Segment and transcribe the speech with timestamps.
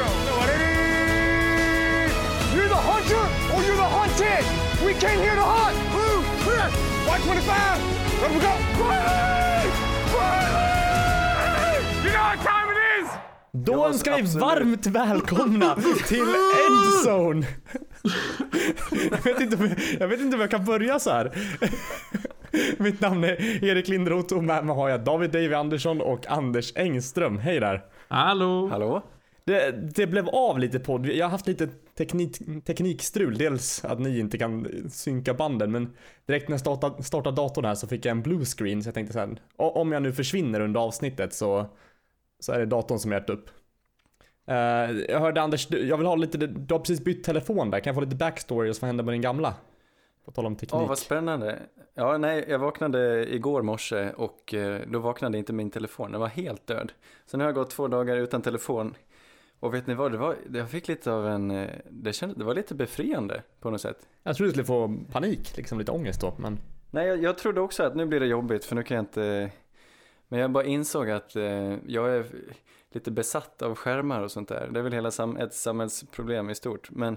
[0.00, 0.06] go.
[2.54, 4.44] You're the hunter or you're the hunted.
[4.86, 5.76] We came here to hunt.
[5.94, 6.66] Blue, clear.
[7.06, 8.02] White 25.
[8.22, 8.52] Let we go.
[8.88, 9.68] Riley!
[10.14, 11.76] Riley!
[12.04, 13.08] You know what time it is?
[13.52, 15.74] Då önskar vi varmt välkomna
[16.08, 16.26] till
[16.68, 17.46] Endzone.
[19.10, 21.32] jag, vet inte om jag, jag vet inte om jag kan börja så här.
[22.78, 26.72] Mitt namn är Erik Lindroth och med mig har jag David Davy Andersson och Anders
[26.76, 27.38] Engström.
[27.38, 27.82] Hej där.
[28.08, 28.68] Hallå?
[28.68, 29.02] Hallå?
[29.44, 31.06] Det, det blev av lite podd.
[31.06, 33.38] Jag har haft lite teknik, teknikstrul.
[33.38, 35.94] Dels att ni inte kan synka banden men
[36.26, 38.94] direkt när jag startade, startade datorn här så fick jag en blue screen så jag
[38.94, 41.66] tänkte så här, om jag nu försvinner under avsnittet så,
[42.40, 43.50] så är det datorn som gett upp.
[44.50, 44.56] Uh,
[45.08, 47.80] jag hörde Anders, du, jag vill ha lite, du har precis bytt telefon där.
[47.80, 49.54] Kan jag få lite backstory och vad hände med din gamla?
[50.24, 50.82] På tal om teknik.
[50.82, 51.58] Ja vad spännande.
[51.94, 56.12] Ja, nej, jag vaknade igår morse och eh, då vaknade inte min telefon.
[56.12, 56.92] Den var helt död.
[57.26, 58.94] Så nu har jag gått två dagar utan telefon.
[59.62, 62.44] Och vet ni vad, det var, jag fick lite av en, eh, det, kändes, det
[62.44, 64.08] var lite befriande på något sätt.
[64.22, 66.58] Jag trodde du skulle få panik, liksom lite ångest då, men...
[66.90, 69.50] Nej, jag, jag trodde också att nu blir det jobbigt för nu kan jag inte,
[70.28, 72.26] men jag bara insåg att eh, jag är
[72.92, 74.68] lite besatt av skärmar och sånt där.
[74.70, 76.90] Det är väl hela sam ett samhällsproblem i stort.
[76.90, 77.16] Men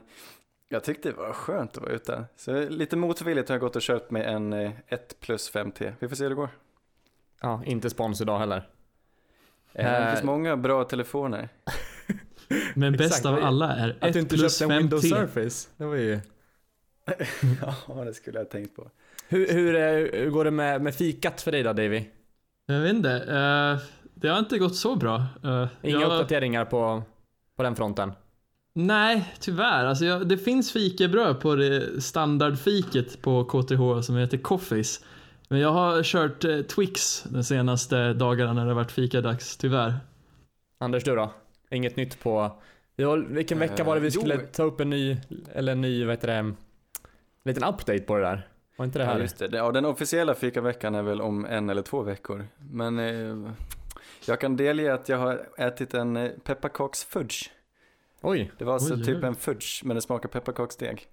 [0.70, 2.26] jag tyckte det var skönt att vara ute.
[2.36, 5.94] Så lite motvilligt har jag gått och köpt mig en eh, 1 plus 5T.
[6.00, 6.50] Vi får se hur det går.
[7.42, 8.70] Ja, inte spons idag heller.
[9.74, 11.50] Eh, det Eh, finns många bra telefoner.
[12.74, 15.10] Men bäst av alla är Att du 1 inte plus köpte en Windows 5T.
[15.10, 15.70] Surface.
[15.78, 16.20] Det var ju...
[17.88, 18.90] ja, det skulle jag ha tänkt på.
[19.28, 19.74] Hur, hur,
[20.14, 22.04] hur går det med, med fikat för dig då Davy?
[22.66, 23.12] Jag vet inte.
[23.12, 25.24] eh, det har inte gått så bra.
[25.44, 27.04] Eh, Inga jag, uppdateringar på,
[27.56, 28.12] på den fronten?
[28.74, 29.86] Nej, tyvärr.
[29.86, 35.04] Alltså jag, det finns fikabröd på det standardfiket på KTH som heter Coffees.
[35.50, 39.94] Men jag har kört eh, Twix de senaste dagarna när det har varit fikadags, tyvärr.
[40.78, 41.34] Anders du då?
[41.76, 42.52] Inget nytt på...
[42.96, 44.22] Ja, vilken vecka var det vi Eh, jo.
[44.22, 45.18] skulle ta upp en ny,
[45.54, 46.56] eller en ny, vad heter det, en
[47.44, 48.48] liten update på det där?
[48.78, 49.20] Var inte det Ja, här?
[49.20, 49.50] just det.
[49.58, 52.48] Ja, den officiella fikaveckan är väl om en eller två veckor.
[52.58, 53.52] Men eh,
[54.28, 57.50] jag kan delge att jag har ätit en eh, pepparkaksfudge.
[58.22, 59.28] Oj, Det var alltså Oj, typ oj.
[59.28, 61.08] en fudge men det smakar pepparkaksdeg.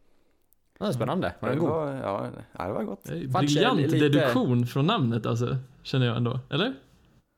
[0.78, 1.34] det var spännande.
[1.40, 1.70] Var den det god?
[1.70, 3.04] var, ja, ja, det var gott.
[3.04, 6.40] Briljant lite- deduktion från namnet alltså, känner jag ändå.
[6.50, 6.74] Eller?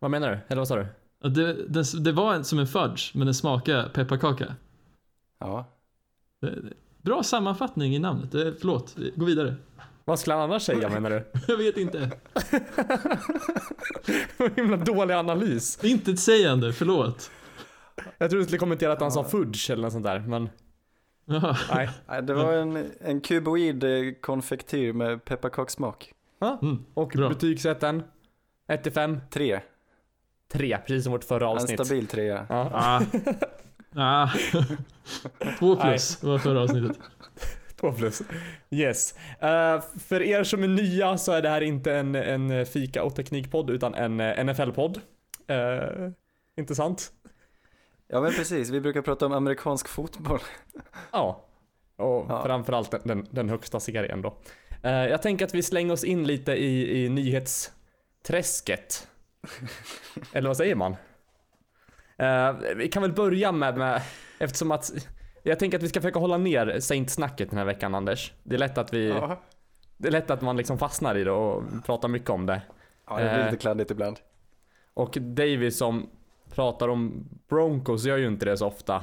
[0.01, 0.39] Vad menar du?
[0.49, 0.87] Eller vad sa du?
[1.29, 4.55] Det, det, det var som en fudge, men den smakade pepparkaka.
[5.39, 5.65] Ja.
[7.03, 8.31] Bra sammanfattning i namnet.
[8.33, 9.55] Förlåt, gå vidare.
[10.05, 11.25] Vad skulle han annars säga menar du?
[11.53, 11.97] Jag vet inte.
[14.37, 15.85] Vad himla dålig analys.
[15.85, 17.31] Inte sägande, förlåt.
[18.19, 19.11] Jag trodde du skulle kommentera att han ja.
[19.11, 20.49] sa fudge eller något sånt där, men...
[21.71, 21.91] Nej.
[22.23, 26.13] Det var en, en kuboid eh, konfektyr med pepparkakssmak.
[26.39, 26.59] Ja.
[26.63, 27.29] Mm, Och bra.
[27.29, 28.03] betygsätten?
[28.69, 29.21] 1-5?
[29.31, 29.61] 3
[30.55, 31.81] trea, precis som vårt förra avsnitt.
[31.81, 32.47] En stabil trea.
[32.49, 32.71] Ja.
[32.75, 33.03] Ah.
[33.95, 34.29] ah.
[35.59, 36.99] Två plus, det var förra avsnittet.
[37.81, 38.23] Två plus.
[38.71, 39.15] Yes.
[39.43, 43.17] Uh, för er som är nya så är det här inte en, en fika och
[43.17, 45.01] teknikpodd utan en eh, NFL-podd.
[45.51, 46.11] Uh, eh,
[46.57, 47.13] intressant.
[48.09, 50.41] Ja men precis, vi brukar prata om amerikansk fotboll.
[51.13, 51.45] ja,
[51.97, 52.43] och ja.
[52.45, 54.39] framförallt den, den, den högsta serien då.
[54.85, 59.09] Uh, jag tänker att vi slänger oss in lite i, i nyhetsträsket.
[60.33, 60.97] Eller vad säger man?
[62.17, 64.03] Eh, vi kan väl börja med, med,
[64.39, 64.91] eftersom att
[65.43, 68.33] jag tänker att vi ska försöka hålla ner Saint-snacket den här veckan Anders.
[68.43, 69.41] Det är lätt att vi, Ja,
[69.97, 72.63] det är lätt att man liksom fastnar i det och pratar mycket om det.
[73.09, 73.45] ja det blir Eh.
[73.45, 74.17] lite kladdigt ibland.
[74.95, 76.07] Och Davy som
[76.55, 79.03] pratar om Broncos gör ju inte det så ofta.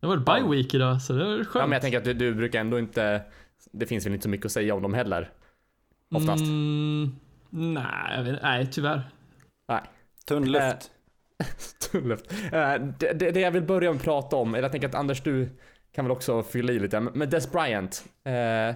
[0.00, 1.48] Det var bye week idag, så det var skönt.
[1.54, 3.22] Ja, men jag tänker att du, du brukar ändå inte,
[3.72, 5.30] det finns väl inte så mycket att säga om dem heller.
[6.14, 6.42] Oftast.
[6.42, 7.16] Mm,
[7.50, 8.40] nej, jag vet,
[9.72, 9.90] nej.
[10.26, 10.90] Tunn luft.
[11.90, 12.32] Tullluft.
[12.32, 14.94] Eh, det, det, det jag vill börja med att prata om, eller jag tänker att
[14.94, 15.48] Anders du
[15.92, 18.04] kan väl också fylla i lite, med Des Bryant.
[18.24, 18.74] Eh, eh,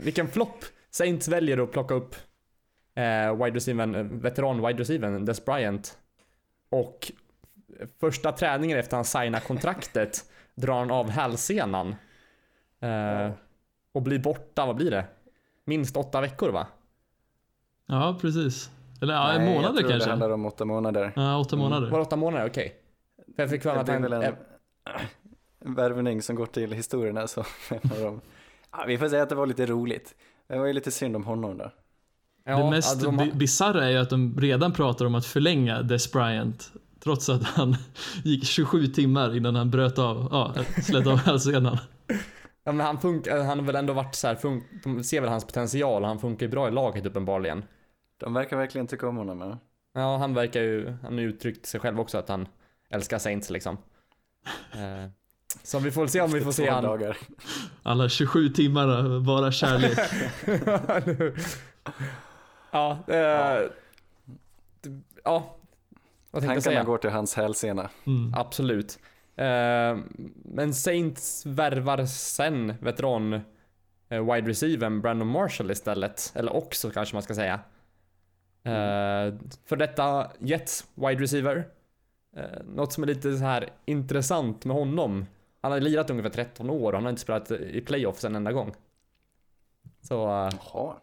[0.00, 2.14] vilken flopp Saints väljer att plocka upp
[2.94, 5.98] eh, wide receiver, eh, veteran wide receiver Des Bryant.
[6.70, 7.12] Och
[8.00, 10.24] första träningen efter han signar kontraktet
[10.54, 11.94] drar han av hälsenan.
[12.80, 13.30] Eh,
[13.92, 15.04] och blir borta, vad blir det?
[15.64, 16.66] Minst åtta veckor va?
[17.86, 18.70] Ja, precis.
[19.02, 20.06] Eller Nej, månader jag tror kanske.
[20.06, 21.12] det handlar om åtta månader.
[21.16, 21.90] Ja, åtta månader.
[21.90, 22.46] Var det åtta månader?
[22.48, 22.74] Okej.
[23.36, 24.22] För jag fick för mig Det att han...
[24.22, 24.34] en,
[25.64, 27.44] en värvning som går till historien här så.
[28.72, 30.14] ja, vi får säga att det var lite roligt.
[30.48, 31.70] Det var ju lite synd om honom då.
[32.44, 35.82] ja, det mest alltså, de bisarra är ju att de redan pratar om att förlänga
[35.82, 36.72] Des Bryant.
[37.04, 37.76] Trots att han
[38.24, 41.78] gick 27 timmar innan han bröt av, ja, slet av hälsenan.
[42.64, 45.30] Ja men han funkar, han har väl ändå varit så här, fun- de ser väl
[45.30, 47.62] hans potential och han funkar ju bra i laget uppenbarligen.
[48.22, 49.40] De verkar verkligen tycka om honom.
[49.40, 49.58] Ja.
[49.94, 52.48] Ja, han verkar ju, han har uttryckt sig själv också att han
[52.90, 53.76] älskar Saints liksom.
[54.72, 55.06] Eh,
[55.62, 56.84] så vi får se om vi får se han.
[56.84, 57.16] dagar.
[57.82, 59.98] Alla 27 timmar bara kärlek.
[62.70, 63.70] ja, eh,
[65.24, 65.56] ja.
[66.30, 66.84] Vad tänkte jag Tankarna säga?
[66.84, 67.90] går till hans hälsena.
[68.06, 68.34] Mm.
[68.36, 68.98] Absolut.
[69.36, 69.98] Eh,
[70.44, 73.32] men Saints värvar sen veteran
[74.08, 76.32] eh, wide receivern Brandon Marshall istället.
[76.34, 77.60] Eller också kanske man ska säga.
[78.64, 81.68] Eh, för detta Jets wide receiver.
[82.36, 85.26] Eh, något som är lite så här intressant med honom.
[85.60, 88.52] Han har lirat ungefär 13 år och han har inte spelat i playoffs en enda
[88.52, 88.74] gång.
[90.00, 90.96] Så eh, Jaha.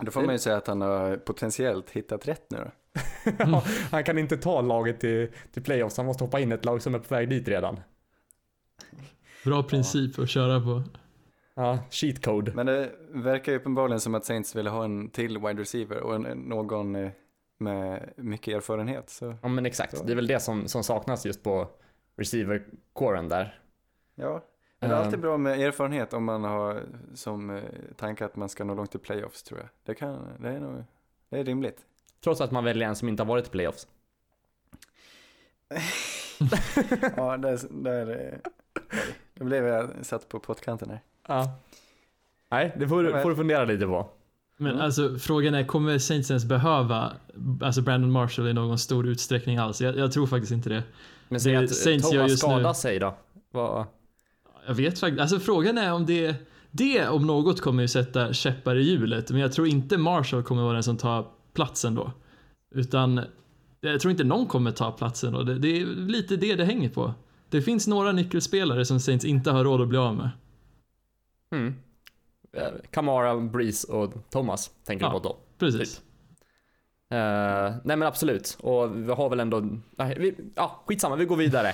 [0.00, 2.70] Då får man ju säga att han har potentiellt hittat rätt nu då.
[3.38, 5.96] ja, han kan inte ta laget till, till playoffs.
[5.96, 7.80] Han måste hoppa in ett lag som är på väg dit redan.
[9.44, 10.82] Bra princip att köra på.
[11.58, 12.52] Ja, cheat code.
[12.54, 16.14] Men det verkar ju uppenbarligen som att Saints ville ha en till wide receiver och
[16.14, 17.10] en, någon eh,
[17.58, 19.10] med mycket erfarenhet.
[19.10, 20.04] Så Ja men exakt, Så.
[20.04, 21.68] det är väl det som, som saknas just på
[22.16, 23.60] receiver-coren där.
[24.14, 24.44] ja,
[24.80, 25.20] men det är alltid Ehm.
[25.20, 26.82] bra med erfarenhet om man har
[27.14, 27.62] som eh,
[27.96, 29.68] tanke att man ska nå långt i playoffs tror jag.
[29.84, 30.84] Det, kan, det är nog
[31.30, 31.86] det är rimligt.
[32.24, 33.88] Trots att man väljer en som inte har varit i playoffs.
[37.16, 38.50] ja, där, där eh,
[38.92, 41.00] oj, då blev jag satt på pottkanten här.
[41.28, 41.58] Ja.
[42.50, 44.08] Nej, det får, du- får du fundera lite på.
[44.56, 44.84] Men Mm.
[44.84, 47.12] alltså frågan är, kommer Saints ens behöva
[47.62, 49.80] alltså Brandon Marshall i någon stor utsträckning alls?
[49.80, 50.82] Jag, jag tror faktiskt inte det.
[51.28, 53.14] Men säg Det- att Saints gör Thomas nu- skadar sig då.
[53.52, 53.86] Vad?
[54.66, 56.34] Jag vet faktiskt, alltså frågan är om det,
[56.70, 60.62] det om något kommer ju sätta käppar i hjulet, men jag tror inte Marshall kommer
[60.62, 62.12] vara den som tar platsen då.
[62.74, 63.20] Utan
[63.80, 65.42] jag tror inte någon kommer ta platsen då.
[65.42, 67.14] Det, det är lite det det hänger på.
[67.50, 70.30] Det finns några nyckelspelare som Saints inte har råd att bli av med.
[71.50, 71.74] Mm.
[72.52, 75.12] Eh, Kamara, Breeze och Thomas tänker Ja.
[75.12, 75.36] du på då.
[75.58, 76.02] Precis.
[77.10, 78.58] Eh, nej men absolut.
[78.60, 79.68] Och vi har väl ändå...
[79.90, 81.68] Nej, vi, ja, skitsamma, vi går vidare.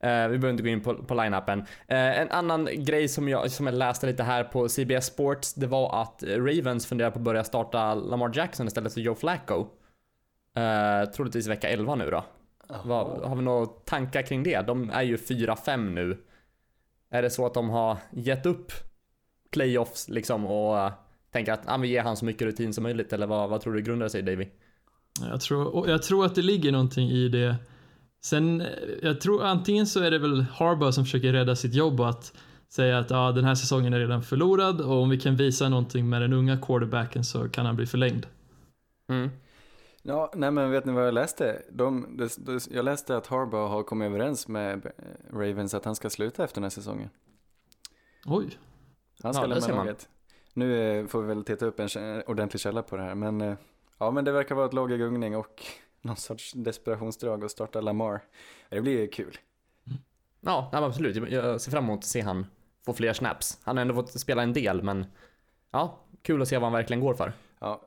[0.00, 1.58] Eh, vi behöver inte gå in på, på line-upen.
[1.88, 5.66] Eh, en annan grej som jag, som jag läste lite här på CBS Sports, det
[5.66, 9.66] var att Ravens funderar på att börja starta Lamar Jackson istället för Joe Flacco.
[10.58, 12.24] Uh, troligtvis vecka 11 nu då.
[12.84, 14.66] Vad, har vi några tankar kring det?
[14.66, 16.18] De är ju 4-5 nu.
[17.10, 18.72] Är det så att de har gett upp
[19.54, 20.92] playoffs liksom och eh,
[21.32, 23.74] tänker att ah, vi ger han så mycket rutin som möjligt eller vad, vad tror
[23.74, 24.46] du grundar sig Davy?
[25.20, 27.56] Jag tror, och jag tror att det ligger någonting i det.
[28.24, 28.68] Sen, eh,
[29.02, 32.32] jag tror antingen så är det väl Harbaugh som försöker rädda sitt jobb och att
[32.68, 36.08] säga att ja, den här säsongen är redan förlorad och om vi kan visa någonting
[36.08, 38.26] med den unga quarterbacken så kan han bli förlängd.
[39.08, 39.30] Mm.
[40.02, 41.62] Ja, nej men vet ni vad jag läste?
[41.72, 44.92] De, det, det, jag läste att Harbaugh har kommit överens med
[45.32, 47.08] Ravens att han ska sluta efter den här säsongen.
[48.26, 48.58] Oj,
[49.22, 50.08] Han ska Ja, lämna laget.
[50.52, 53.54] Nu eh, får vi väl titta upp en ordentlig källa på det här, men eh,
[53.98, 55.62] ja, men det verkar vara ett lag i gungning och
[56.02, 58.20] någon sorts desperationsdrag att starta Lamar.
[58.68, 59.38] Det blir ju kul.
[60.40, 61.30] Ja, nej, men absolut.
[61.32, 62.46] Jag- ser fram emot att se han
[62.86, 63.58] få fler snaps.
[63.62, 65.06] Han har ändå fått spela en del, men
[65.70, 67.32] ja, kul att se vad han verkligen går för.
[67.58, 67.82] Ja,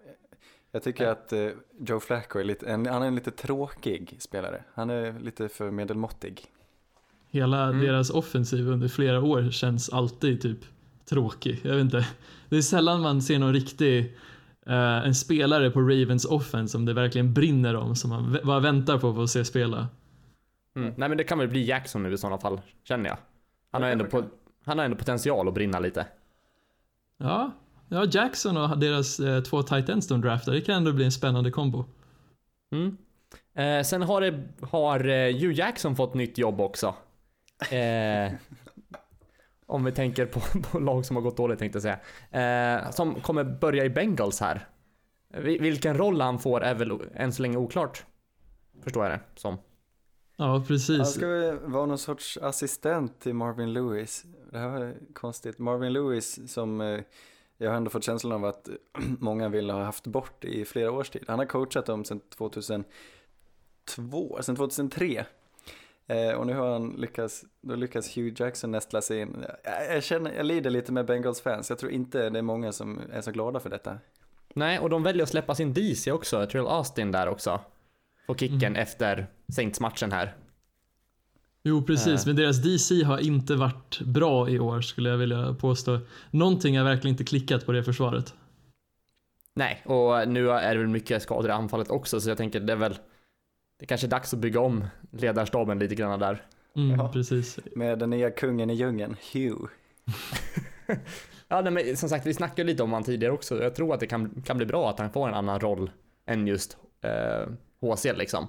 [0.71, 4.63] jag tycker att eh, Joe Flacco är lite, en, han är en lite tråkig spelare.
[4.73, 6.45] Han är lite för medelmåttig.
[7.29, 7.81] hela Mm.
[7.85, 10.59] deras offensiv under flera år känns alltid typ
[11.09, 11.59] tråkig.
[11.63, 12.07] Jag vet inte.
[12.49, 14.17] Det är sällan man ser någon riktig
[14.65, 18.59] eh, en spelare på Ravens offense som det verkligen brinner om, som man vä- bara
[18.59, 19.87] väntar på för att se spela.
[20.75, 20.93] Mm.
[20.97, 23.17] Nej, men det kan väl bli Jackson nu i sådana fall, känner jag.
[23.71, 24.05] Han har ändå,
[24.65, 26.07] han har ändå potential att brinna lite.
[27.17, 27.51] Ja,
[27.89, 31.11] ja Jackson och deras eh, två tight ends de draftar, det kan ändå bli en
[31.11, 31.85] spännande kombo.
[32.71, 32.97] Mm.
[33.53, 36.95] Eh, sen har, det, har eh, Hugh Jackson fått nytt jobb också.
[39.69, 40.39] Om vi tänker på,
[40.71, 41.83] på lag som har gått dåligt tänkte jag
[42.31, 42.79] säga.
[42.85, 44.67] Eh, som kommer börja i Bengals här.
[45.33, 48.05] Vi- Vilken roll han får är väl än så länge oklart.
[48.83, 49.57] Förstår jag det som.
[50.37, 51.07] Ja, Han precis.
[51.13, 54.23] ska väl vara någon sorts assistent till Marvin Lewis.
[54.51, 55.59] Det här var konstigt.
[55.59, 56.99] Marvin Lewis som eh,
[57.57, 58.69] jag har ändå fått känslan av att
[59.19, 61.23] många vill ha haft bort i flera års tid.
[61.27, 62.83] Han har coachat dem sedan 2002,
[64.41, 65.25] sedan 2003.
[66.07, 69.45] Eh, och nu har han lyckats, då lyckas Hugh Jackson nästla sig in.
[69.63, 71.69] Jag, jag, känner, jag lider lite med Bengals fans.
[71.69, 73.97] Jag tror inte det är många som är så glada för detta.
[74.53, 76.45] Nej, och de väljer att släppa sin DC också.
[76.45, 77.59] Trill Austin där också.
[78.27, 78.75] På kicken Mm.
[78.75, 80.35] efter Saints-matchen här.
[81.63, 82.21] Jo, precis.
[82.21, 82.27] Eh.
[82.27, 85.99] Men deras DC har inte varit bra i år, skulle jag vilja påstå.
[86.31, 88.33] Någonting har verkligen inte klickat på det försvaret.
[89.55, 92.73] Nej, och nu är det väl mycket skador i anfallet också, så jag tänker det
[92.73, 92.95] är väl
[93.77, 96.45] det är kanske är dags att bygga om ledarstaben lite grann där.
[96.75, 97.11] Mm, Ja.
[97.13, 97.59] precis.
[97.75, 99.65] Med den nya kungen i djungeln, Hugh.
[101.49, 103.63] Ja, nej, men som sagt, vi snackade lite om han tidigare också.
[103.63, 105.91] Jag tror att det kan, kan bli bra att han får en annan roll
[106.25, 107.47] än just eh,
[107.81, 108.47] HC liksom.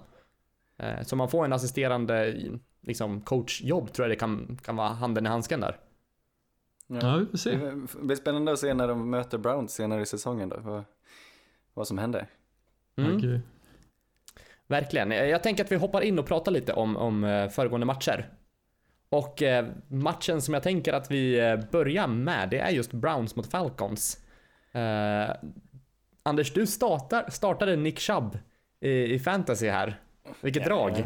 [0.79, 2.37] Eh, så man får en assisterande
[2.81, 5.77] liksom coachjobb tror jag det kan, kan vara handen i handsken där.
[6.87, 7.57] Ja, vi får se.
[7.57, 10.85] Det blir spännande att se när de möter Browns senare i säsongen då, vad,
[11.75, 12.27] vad som händer.
[12.97, 13.17] Mm.
[13.17, 13.41] Okej.
[14.69, 15.11] Verkligen.
[15.11, 18.29] Jag tänker att vi hoppar in och pratar lite om, om eh, föregående matcher.
[19.11, 23.37] Och eh, matchen som jag tänker att vi eh, börjar med, det är just Browns
[23.37, 24.19] mot Falcons.
[24.73, 25.31] Eh,
[26.23, 28.39] Anders, du startar, startade Nick Chubb
[28.81, 30.01] i, i fantasy här.
[30.41, 31.05] Vilket drag.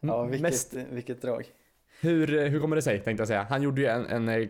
[0.00, 1.44] Ja, vilket, Mest, vilket drag.
[2.00, 3.46] hur, hur kommer det sig, tänkte jag säga.
[3.50, 4.48] Han gjorde ju en, en eh,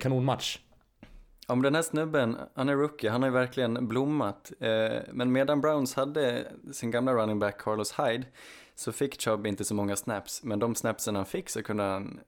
[1.49, 4.53] Ja, men den här snubben, han är rookie, han har ju verkligen blommat.
[4.61, 8.27] Eh, men medan Browns hade sin gamla running back Carlos Hyde
[8.75, 10.43] så fick Chubb inte så många snaps.
[10.43, 12.21] Men de snapsen han fick så kunde han,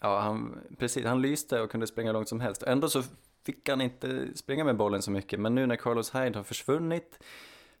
[0.00, 2.62] ja han, precis, han lyste och kunde springa långt som helst.
[2.62, 3.02] Ändå så
[3.46, 5.40] fick han inte springa med bollen så mycket.
[5.40, 7.18] Men nu när Carlos Hyde har försvunnit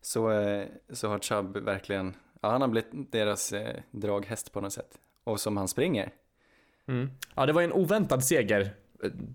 [0.00, 4.72] så, eh, så har Chubb verkligen, ja han har blivit deras eh, draghäst på något
[4.72, 4.98] sätt.
[5.24, 6.12] Och som han springer.
[6.86, 7.10] Mm.
[7.34, 8.74] Ja, det var ju en oväntad seger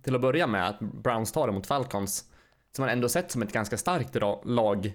[0.03, 2.25] till att börja med, att Browns tar det mot Falcons.
[2.75, 4.15] Som man ändå sett som ett ganska starkt
[4.46, 4.93] lag.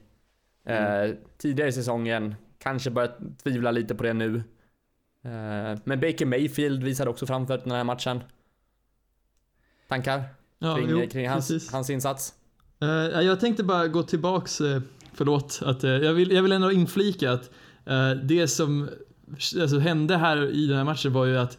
[0.67, 4.37] Eh, tidigare i säsongen, kanske börjat tvivla lite på det nu.
[5.25, 8.21] Eh, men Baker Mayfield visade också framför den här matchen.
[9.89, 10.25] Tankar
[10.59, 12.35] Ja, kring, jo, kring hans, hans insats?
[12.81, 14.83] Eh, ja, jag tänkte bara gå tillbaks, eh,
[15.13, 17.51] förlåt, att, eh, jag, vill, jag vill ändå inflika att
[17.87, 18.89] eh, det som
[19.61, 21.59] alltså, hände här i den här matchen var ju att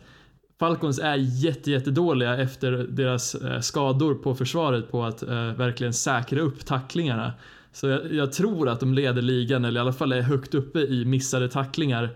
[0.59, 6.41] Falcons är jätte, jättedåliga efter deras eh, skador på försvaret på att eh, verkligen säkra
[6.41, 7.33] upp tacklingarna.
[7.71, 10.79] Så jag, jag tror att de leder ligan, eller i alla fall är högt uppe
[10.79, 12.09] i missade tacklingar.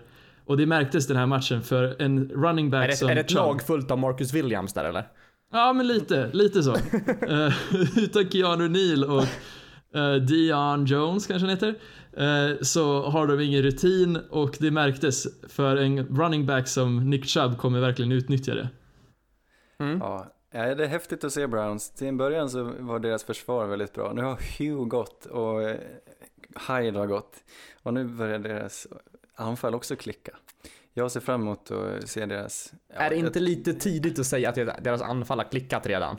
[0.44, 3.20] Och det märktes den här matchen för en running back Är det, som är det
[3.20, 5.08] ett lag fullt av Marcus Williams där eller?
[5.52, 6.72] Ja, men lite, lite så.
[7.28, 7.52] Eh,
[7.96, 9.24] utan Keanu Neal och
[10.28, 11.74] Dion Jones kanske han heter.
[12.16, 17.24] Eh, så har de ingen rutin och det märktes för en running back som Nick
[17.26, 18.68] Chubb kommer verkligen utnyttja det.
[19.78, 19.98] Mm.
[19.98, 21.90] Ja, det är häftigt att se Browns.
[21.90, 24.12] Till en början så var deras försvar väldigt bra.
[24.12, 25.76] Nu har Hugh gått och eh,
[26.68, 27.34] Hyde har gått.
[27.82, 28.86] Och nu börjar deras
[29.34, 30.32] anfall också klicka.
[30.96, 32.72] Jag ser fram emot att se deras...
[32.88, 34.54] ja, är det inte jag- lite tidigt att säga att
[34.84, 36.16] deras anfall har klickat redan?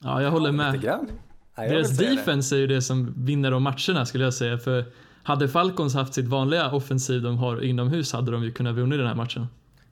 [0.00, 0.80] Ja, jag håller Lite med.
[0.82, 1.08] grann.
[1.56, 2.16] Ja, Deras säga det.
[2.16, 4.58] defense är ju det som vinner de matcherna skulle jag säga.
[4.58, 4.84] För
[5.22, 9.06] hade Falcons haft sitt vanliga offensiv de har inomhus hade de ju kunnat vinna den
[9.06, 9.46] här matchen.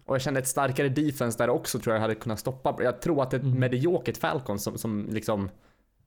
[0.07, 2.77] Och jag kände ett starkare defense där också tror jag hade kunnat stoppa.
[2.83, 3.61] Jag tror att ett Mm.
[3.61, 5.49] mediokert Falcons som, som liksom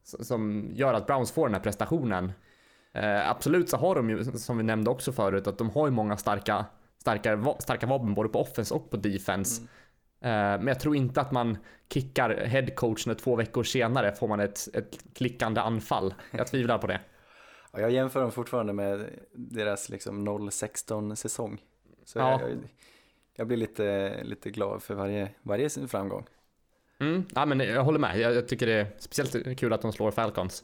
[0.03, 2.31] som gör att Browns får den här prestationen.
[2.93, 5.91] Eh, absolut så har de ju, som vi nämnde också förut, att de har ju
[5.91, 6.65] många starka,
[7.01, 9.61] starka, starka vapen både på offense och på defense.
[9.61, 9.67] Eh,
[10.29, 11.57] men jag tror inte att man
[11.89, 16.13] kickar headcoachen två veckor senare får man ett, ett klickande anfall.
[16.31, 16.99] Jag tvivlar på det.
[17.73, 21.61] Ja, jag jämför dem fortfarande med deras liksom 0-16 säsong.
[22.05, 22.41] Så Ja.
[22.41, 22.49] jag,
[23.35, 26.25] jag blir lite, lite glad för varje, varje sin framgång.
[26.99, 28.19] Mm, ja, men jag håller med.
[28.19, 30.63] Jag, jag tycker det är speciellt kul att de slår Falcons.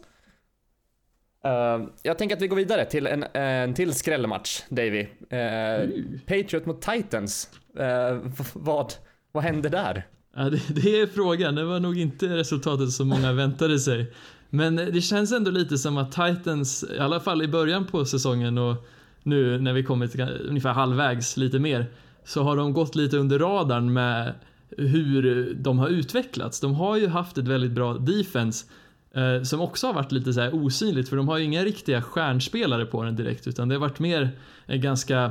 [1.43, 5.01] Eh, jag tänker att vi går vidare till en, en till skrällmatch, Davy.
[5.03, 5.89] Uh,
[6.27, 7.51] Patriot mot Titans.
[7.79, 8.93] Eh, v- vad,
[9.31, 10.07] vad hände där?
[10.35, 11.55] Ja, det, det är frågan.
[11.55, 14.13] Det var nog inte resultatet som många väntade sig.
[14.49, 18.57] Men det känns ändå lite som att Titans, i alla fall i början på säsongen
[18.57, 18.87] och
[19.23, 20.15] nu när vi kommit
[20.49, 21.85] ungefär halvvägs, lite mer,
[22.23, 24.33] så har de gått lite under radarn med
[24.77, 26.59] hur de har utvecklats.
[26.59, 28.65] De har ju haft ett väldigt bra defense
[29.11, 32.01] eh, som också har varit lite så här osynligt för de har ju inga riktiga
[32.01, 34.29] stjärnspelare på den direkt utan det har varit mer
[34.65, 35.23] en ganska,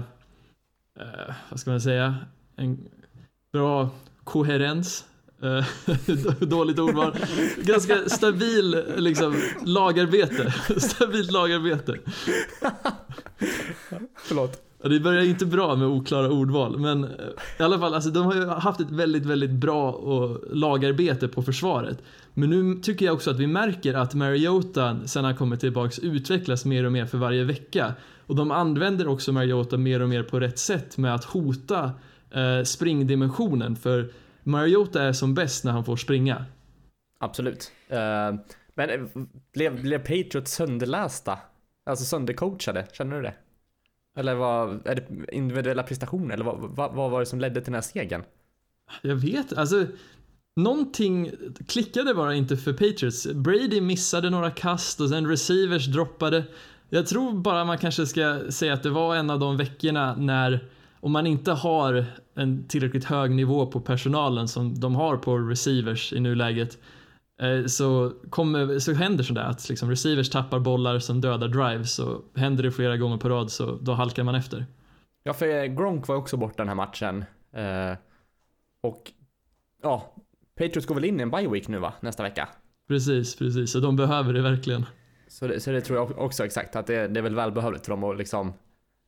[1.00, 2.14] eh, vad ska man säga,
[2.57, 2.78] en
[3.52, 3.90] bra
[4.25, 5.05] koherens.
[5.43, 5.64] Eh,
[6.49, 7.17] Dåligt ordval.
[7.57, 10.55] Ganska stabil liksom, lagarbete.
[10.76, 11.99] Stabilt lagarbete.
[14.17, 14.64] Förlåt.
[14.83, 17.11] Det börjar inte bra med oklara ordval, men eh,
[17.59, 21.43] i alla fall, alltså, de har ju haft ett väldigt, väldigt bra och, lagarbete på
[21.43, 22.02] försvaret.
[22.35, 26.64] Men nu tycker jag också att vi märker att Mariota, sen han kommer tillbaks, utvecklas
[26.64, 27.95] mer och mer för varje vecka.
[28.26, 31.90] Och de använder också Mariota mer och mer på rätt sätt med att hota
[32.30, 36.44] eh, springdimensionen, för Mariota är som bäst när han får springa.
[37.20, 37.73] Absolut.
[37.88, 38.35] Eh,
[38.75, 39.00] men eh,
[39.52, 41.38] blev, blev Patriots sönderlästa?
[41.87, 42.87] Alltså söndercoachade?
[42.92, 43.35] Känner du det?
[44.16, 46.35] Eller vad, är det individuella prestationer?
[46.35, 48.23] Eller vad, vad, vad var det som ledde till den här segern?
[49.02, 49.87] Jag vet, alltså
[50.58, 51.30] Någonting
[51.68, 53.26] klickade bara inte för Patriots.
[53.26, 56.44] Brady missade några kast och sen receivers droppade.
[56.88, 60.68] Jag tror bara man kanske ska säga att det var en av de veckorna när
[61.00, 66.12] om man inte har en tillräckligt hög nivå på personalen som de har på receivers
[66.12, 66.78] i nuläget
[67.40, 72.25] eh, så, kommer, så händer sådär att liksom receivers tappar bollar som dödar drives och
[72.35, 74.67] händer det flera gånger på rad så då halkar man efter.
[75.23, 77.25] Ja, för Gronk var också borta den här matchen.
[77.52, 77.99] Eh,
[78.81, 79.12] Och
[79.83, 80.14] ja,
[80.59, 82.49] Patriots går väl in i en bye week nu va, nästa vecka?
[82.88, 83.75] Precis, precis.
[83.75, 84.87] Och de behöver det verkligen.
[85.28, 87.90] Så det, så det tror jag också exakt, att det, det är väl välbehövligt för
[87.93, 88.52] dem att liksom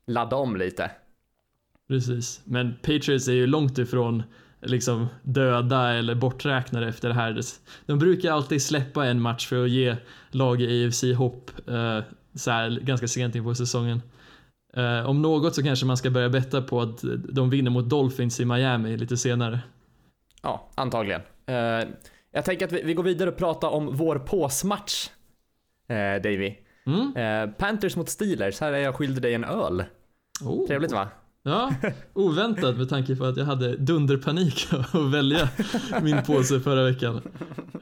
[0.06, 0.90] ladda om lite.
[1.90, 2.40] Precis.
[2.44, 4.22] Men Patriots är ju långt ifrån
[4.60, 7.40] liksom döda eller borträknade efter det här.
[7.86, 9.96] De brukar alltid släppa en match för att ge
[10.30, 12.00] lag i AFC hopp eh,
[12.34, 14.02] så här, ganska sent in på säsongen.
[14.76, 18.40] Eh, om något så kanske man ska börja betta på att de vinner mot Dolphins
[18.40, 19.60] i Miami lite senare.
[20.42, 21.20] Ja, antagligen.
[21.46, 21.88] Eh,
[22.32, 25.10] jag tänker att vi, vi, går vidare och pratar om vår påsmatch,
[25.88, 26.54] eh, Davy.
[26.86, 27.16] Mm.
[27.16, 29.84] Eh, Panthers mot Steelers, här är jag skyldig dig en öl.
[30.44, 30.66] Oh.
[30.66, 31.08] Trevligt va?
[31.42, 31.74] Ja,
[32.12, 35.48] oväntat med tanke på att jag hade dunderpanik att välja
[36.02, 37.14] min påse förra veckan.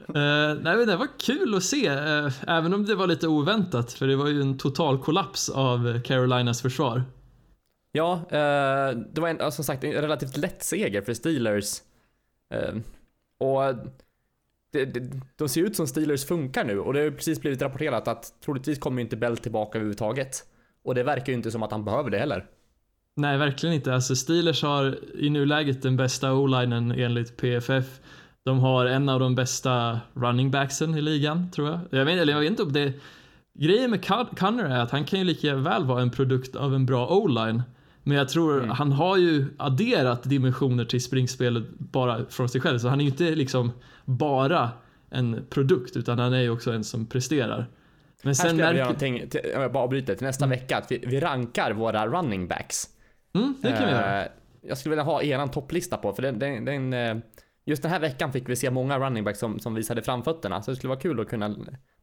[0.09, 3.93] Uh, nej, men det var kul att se, uh, även om det var lite oväntat,
[3.93, 7.03] för det var ju en total kollaps av Carolinas försvar.
[7.91, 11.81] Ja, uh, det var en, som sagt en relativt lätt seger för Steelers.
[13.39, 13.61] och
[14.71, 18.07] det, det, de ser ut som Steelers funkar nu och det har precis blivit rapporterat
[18.07, 20.45] att troligtvis kommer inte Bell tillbaka överhuvudtaget.
[20.83, 22.45] Och det verkar ju inte som att han behöver det heller.
[23.19, 23.93] Nej, verkligen inte.
[23.93, 27.85] Alltså Steelers har i nuläget den bästa o-linen enligt PFF.
[28.45, 31.79] De har en av de bästa running backsen i ligan, tror jag.
[31.89, 32.93] Jag vet, eller jag vet inte om det...
[33.59, 34.05] Grejen med
[34.39, 37.63] Connor är att han kan ju lika väl vara en produkt av en bra o-line.
[38.03, 38.69] Men jag tror mm.
[38.69, 42.79] han har ju adderat dimensioner till springspelet bara från sig själv.
[42.79, 43.71] Så han är ju inte liksom
[44.05, 44.69] bara
[45.09, 47.67] en produkt, utan han är ju också en som presterar.
[48.23, 49.23] Men sen Här ska jag göra någonting,
[49.53, 50.59] jag bara avbryter, till nästa mm.
[50.59, 52.87] vecka, att vi, vi rankar våra running backs.
[53.33, 54.23] Mm, det kan vi göra.
[54.23, 54.31] Eh,
[54.61, 57.17] jag skulle vilja ha eran topplista på, för den, den, den, eh,
[57.65, 60.61] just den här veckan fick vi se många running backs som, som visade framfötterna.
[60.61, 61.55] Så det skulle vara kul att kunna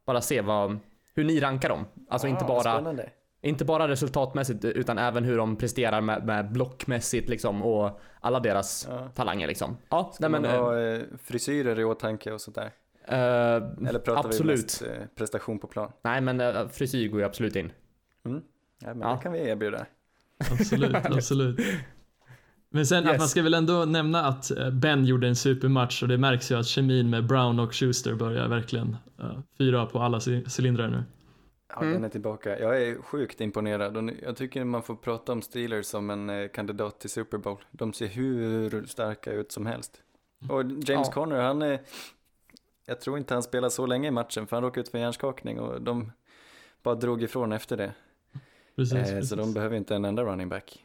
[0.05, 0.79] bara se vad,
[1.15, 1.85] hur ni rankar dem.
[2.09, 2.95] Alltså ah, inte bara
[3.41, 8.87] inte bara resultatmässigt utan även hur de presterar med, med blockmässigt liksom och alla deras
[8.89, 9.09] ja.
[9.15, 9.77] talanger liksom.
[9.89, 12.71] Ja, Ska nej, man men, ha eh, frisyrer i åtanke och sånt där?
[13.11, 14.81] Uh, Eller pratar absolut.
[14.81, 15.91] vi mest prestation på plan?
[16.01, 17.71] Nej men frisyr går ju absolut in.
[18.25, 18.41] Mm.
[18.79, 19.15] Ja, men ja.
[19.15, 19.85] det kan vi erbjuda.
[20.51, 21.59] Absolut, absolut.
[22.69, 23.11] Men sen yes.
[23.11, 26.51] att man ska väl ändå nämna att eh, Ben gjorde en supermatch och det märks
[26.51, 30.19] ju att kemin med Brown och Schuster börjar verkligen uh, fyra på alla
[30.57, 31.03] cylindrar nu.
[31.69, 31.93] Ja, mm.
[31.93, 32.59] den är tillbaka.
[32.59, 36.47] Jag är sjukt imponerad och jag tycker man får prata om Steelers som en eh,
[36.47, 37.57] kandidat till Super Bowl.
[37.71, 40.01] De ser hur starka ut som helst.
[40.49, 41.11] Och James ja.
[41.11, 41.81] Conner, han är,
[42.85, 45.59] jag tror inte han spelar så länge i matchen för han råkade ut för hjärnskakning
[45.59, 46.11] och de
[46.83, 47.93] bara drog ifrån efter det.
[48.77, 49.29] Precis, eh, precis.
[49.29, 50.83] Så de behöver inte en enda running back.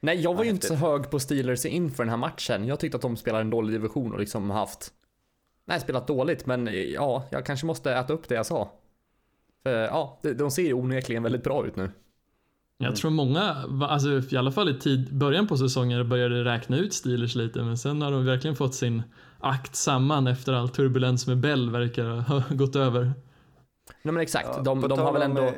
[0.00, 2.66] Nej, jag var ju inte så hög på Steelers inför den här matchen.
[2.66, 4.92] Jag tyckte att de spelar en dålig division och liksom haft,
[5.64, 8.72] nej, spelat dåligt, men ja, jag kanske måste äta upp det jag sa.
[9.62, 11.90] För ja, de ser ju onekligen väldigt bra ut nu.
[12.78, 12.96] Jag mm.
[12.96, 13.56] tror många,
[13.88, 17.78] alltså i alla fall i tid, början på säsongen började räkna ut Steelers lite men
[17.78, 19.02] sen har de verkligen fått sin
[19.40, 23.04] akt samman efter all turbulens med Bell verkar ha gått över.
[24.02, 25.42] Nej men exakt, ja, de, de har väl ändå...
[25.42, 25.54] Med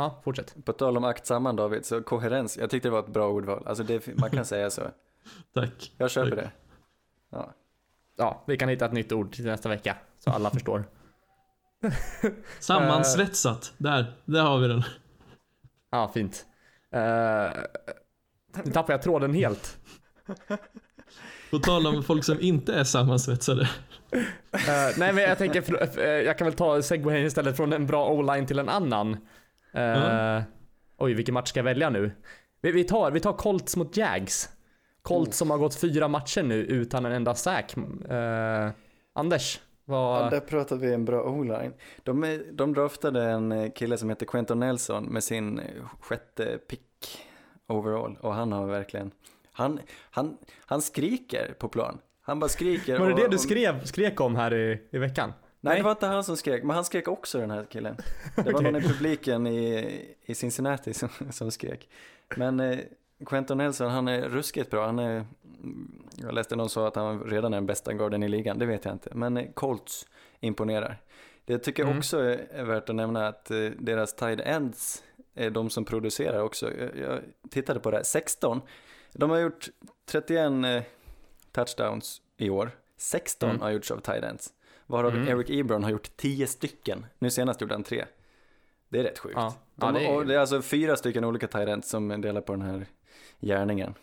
[0.00, 0.64] Ja, fortsätt.
[0.64, 3.62] På tal om akt samman David, så koherens, jag tyckte det var ett bra ordval.
[3.66, 4.82] Alltså det, man kan säga så.
[5.54, 5.92] Tack.
[5.98, 6.38] Jag köper Tack.
[6.38, 6.50] det.
[7.30, 7.54] Ja.
[8.16, 10.84] ja, vi kan hitta ett nytt ord till nästa vecka, så alla förstår.
[12.60, 14.82] Sammansvetsat, där, där har vi den.
[15.90, 16.46] Ja, fint.
[16.94, 17.60] Uh,
[18.64, 19.78] nu tappade jag tråden helt.
[21.50, 23.62] På tal om folk som inte är sammansvetsade.
[23.62, 28.46] Uh, nej men jag tänker, jag kan väl ta segwayen istället från en bra o-line
[28.46, 29.16] till en annan.
[29.76, 30.42] Uh,
[30.98, 32.12] oj, vilken match ska jag välja nu?
[32.62, 34.48] Vi, vi, tar, vi tar Colts mot Jags.
[35.02, 35.32] Colts oh.
[35.32, 37.76] som har gått fyra matcher nu utan en enda sack.
[37.76, 38.70] Uh,
[39.12, 39.60] Anders?
[39.84, 40.24] Vad...
[40.24, 41.72] Ja, där pratar vi en bra o-line.
[42.02, 45.60] De, de draftade en eh, kille som heter Quentin Nelson med sin
[46.00, 47.18] sjätte pick
[47.68, 49.10] overall och han har verkligen,
[49.52, 49.80] han,
[50.10, 51.98] han, han skriker på plan.
[52.20, 52.98] Han bara skriker.
[52.98, 55.32] Var det och, det du skrev, skrek om här i, i veckan?
[55.60, 57.96] Nej, det var inte han som skrek, men han skrek också den här killen.
[58.36, 58.70] Det var okay.
[58.70, 61.88] någon i publiken i, i Cincinnati som, som skrek.
[62.36, 62.78] Men eh,
[63.26, 64.86] Quentin Nelson, han är ruskigt bra.
[64.86, 65.26] Han är,
[66.16, 68.84] jag läste någon sa att han redan är den bästa garden i ligan, det vet
[68.84, 69.10] jag inte.
[69.14, 70.06] Men eh, Colts
[70.40, 71.00] imponerar.
[71.44, 71.98] Det tycker jag mm.
[71.98, 72.18] också
[72.50, 76.72] är värt att nämna att eh, deras tight ends är de som producerar också.
[76.74, 77.20] Jag, jag
[77.50, 78.60] tittade på det här, 16.
[79.12, 79.68] De har gjort
[80.06, 80.82] 31 eh,
[81.52, 82.70] touchdowns i år.
[82.96, 83.62] 16 mm.
[83.62, 84.52] har gjorts av tight ends.
[84.90, 85.28] Varav mm.
[85.28, 87.06] Eric Ebron har gjort tio stycken.
[87.18, 88.04] Nu senast gjorde han tre.
[88.88, 89.34] Det är rätt sjukt.
[89.36, 89.54] Ja.
[89.74, 90.24] De, ja, det, är...
[90.24, 90.38] det, är...
[90.38, 92.86] alltså fyra stycken olika Tyrants som delar på den här
[93.40, 93.94] gärningen.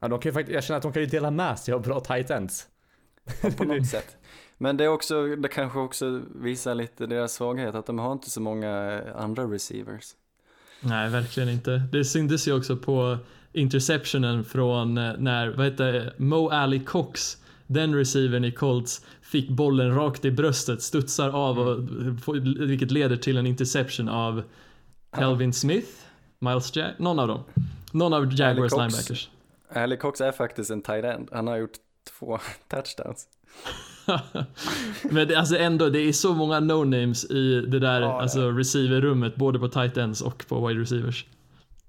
[0.00, 1.82] Ja, de kan ju faktiskt, jag känner att de kan ju dela med sig av
[1.82, 2.68] bra Titans.
[3.42, 4.16] Ja, på något sätt.
[4.58, 8.30] Men det, är också, det kanske också visar lite deras svaghet, att de har inte
[8.30, 10.14] så många andra receivers.
[10.80, 11.82] Nej, verkligen inte.
[11.92, 13.18] Det syntes ju också på
[13.52, 17.41] interceptionen från eh, när, vad heter Mo Ali Cox,
[17.72, 21.78] den receivern i Colts, fick bollen rakt i bröstet, studsar av och
[22.68, 24.42] vilket leder till en interception av
[25.12, 25.88] Calvin Smith,
[26.38, 27.44] Miles Jack, någon av dem.
[27.92, 28.80] Någon av Jaguars Cox.
[28.80, 29.30] linebackers.
[29.74, 31.28] Ali Cox är faktiskt en tight end.
[31.32, 31.76] Han har gjort
[32.18, 33.26] två touchdowns.
[35.10, 39.36] Men det, alltså ändå, det är så många no-names i det där Ja, alltså receiver-rummet,
[39.36, 41.26] både på tight ends och på wide receivers.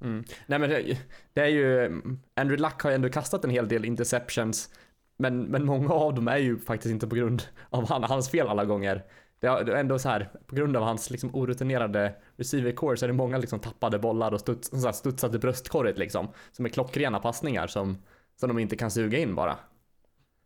[0.02, 0.24] Mm.
[0.48, 0.98] Nej men det,
[1.34, 2.02] det är ju,
[2.36, 4.70] Andrew Luck har ju ändå kastat en hel del interceptions.
[5.18, 8.48] Men, men många av dem är ju faktiskt inte på grund av han, hans fel
[8.48, 9.04] alla gånger.
[9.40, 13.08] Det är ändå så här, på grund av hans liksom orutinerade receiver core så är
[13.08, 16.28] det många liksom tappade bollar och studs, så här studsade bröstkorget liksom.
[16.52, 17.98] Som är klockrena passningar som,
[18.36, 19.58] som de inte kan suga in bara.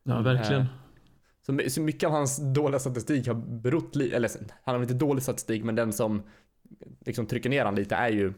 [0.03, 0.61] Ja, verkligen.
[0.61, 0.67] Eh,
[1.41, 4.31] Så, så mycket av hans dåliga statistik har berott, eller
[4.63, 6.23] han har inte dålig statistik men den som
[7.05, 8.33] liksom trycker ner han lite är ju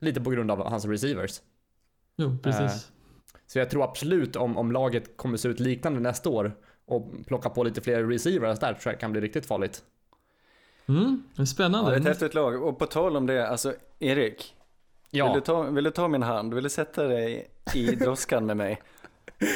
[0.00, 1.40] lite på grund av hans receivers.
[2.16, 2.91] Jo, precis.
[3.52, 7.50] Så jag tror absolut om, om laget kommer se ut liknande nästa år och plocka
[7.50, 9.84] på lite fler receivers där tror jag det kan bli riktigt farligt.
[10.88, 11.90] Mm, Ja, spännande.
[11.90, 12.62] det är ett häftigt lag.
[12.62, 14.54] Och på tal om det, alltså Erik.
[15.10, 16.54] Ja, Vill, du ta, vill du ta min hand?
[16.54, 18.82] Vill du sätta dig i droskan med mig?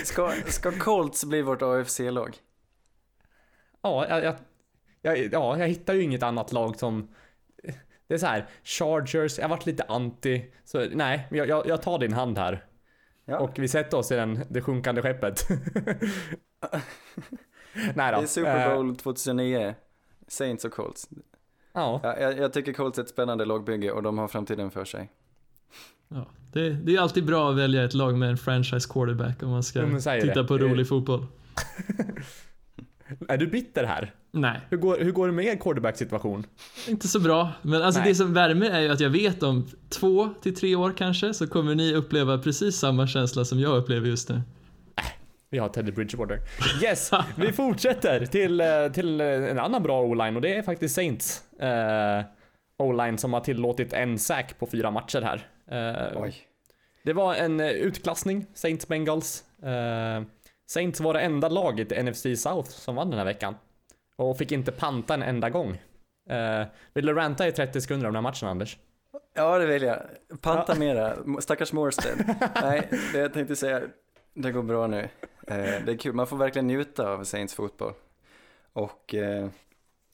[0.05, 2.37] Ska, ska Colts bli vårt AFC-lag?
[3.83, 4.37] ja, jag, jag,
[5.03, 7.09] jag, ja, jag hittar ju inget annat lag som
[8.07, 11.83] det är så här, Chargers, jag har varit lite anti, så nej, jag, jag, jag
[11.83, 12.65] tar din hand här.
[13.29, 15.49] Ja, Och vi sätter oss i den, det sjunkande skeppet.
[17.95, 18.19] nej då.
[18.19, 19.75] det är Super Eh, Bowl 2009.
[20.29, 21.09] Saints och Colts.
[21.73, 22.01] ja.
[22.03, 25.11] Ja, jag, jag tycker Colts är ett spännande lagbygge och de har framtiden för sig.
[26.09, 29.51] Ja, det, det är alltid bra att välja ett lag med en franchise quarterback om
[29.51, 30.45] man ska titta det.
[30.45, 31.27] på Det- rolig fotboll.
[33.29, 34.15] Är du bitter här?
[34.41, 36.47] Nej, Hur går, hur går det med er quarterback-situation?
[36.89, 37.51] inte så bra.
[37.63, 38.09] Men alltså Nej.
[38.09, 41.47] det som värmer är ju att jag vet om två till tre år kanske så
[41.47, 44.43] kommer ni uppleva precis samma känsla som jag upplever just nu.
[45.51, 46.39] Vi har Teddy Bridgewater.
[46.83, 50.95] Yes, vi fortsätter till, eh, till eh, en annan bra o-line och det är faktiskt
[50.95, 51.53] Saints.
[51.61, 52.25] Eh,
[52.79, 55.47] o-line som har tillåtit en sack på fyra matcher här.
[56.17, 56.35] Oj.
[57.05, 59.45] det var en utklassning, Saints Bengals.
[59.63, 60.23] Eh,
[60.69, 63.55] Saints var det enda laget i NFC South som vann den här veckan.
[64.17, 65.83] Och fick inte panta en enda gång.
[66.31, 68.79] Eh, vill du ranta i 30 sekunder om den här matchen Anders?
[69.35, 70.03] Ja, det vill jag.
[70.41, 71.17] Panta mera.
[71.41, 72.37] Stackars Morstead.
[72.63, 73.83] Nej, det jag tänkte säga,
[74.35, 75.09] det går bra nu.
[75.47, 77.93] Eh, det är kul, man får verkligen njuta av Saints fotboll.
[78.73, 79.49] Och eh,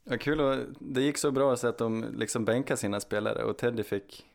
[0.05, 3.59] vad kul och det gick så bra så att de liksom bänkade sina spelare och
[3.59, 4.27] Teddy fick,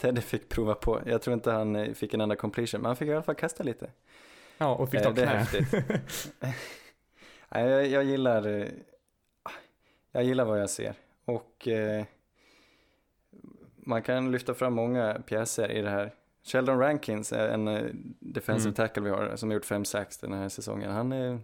[0.00, 1.00] Teddy fick prova på.
[1.06, 3.64] Jag tror inte han fick en enda completion, men han fick i alla fall kasta
[3.64, 3.90] lite.
[4.58, 5.36] Ja, och fick ta det är knä.
[5.38, 5.84] häftigt.
[7.48, 8.68] Nej, jag, jag gillar
[10.16, 12.04] jag gillar vad jag ser och eh,
[13.76, 16.14] man kan lyfta fram många pjäser i det här.
[16.44, 17.84] Sheldon Rankins är en eh,
[18.20, 18.74] defensive Mm.
[18.74, 20.90] tackle vi har som har gjort 5-6 den här säsongen.
[20.92, 21.38] Han eh,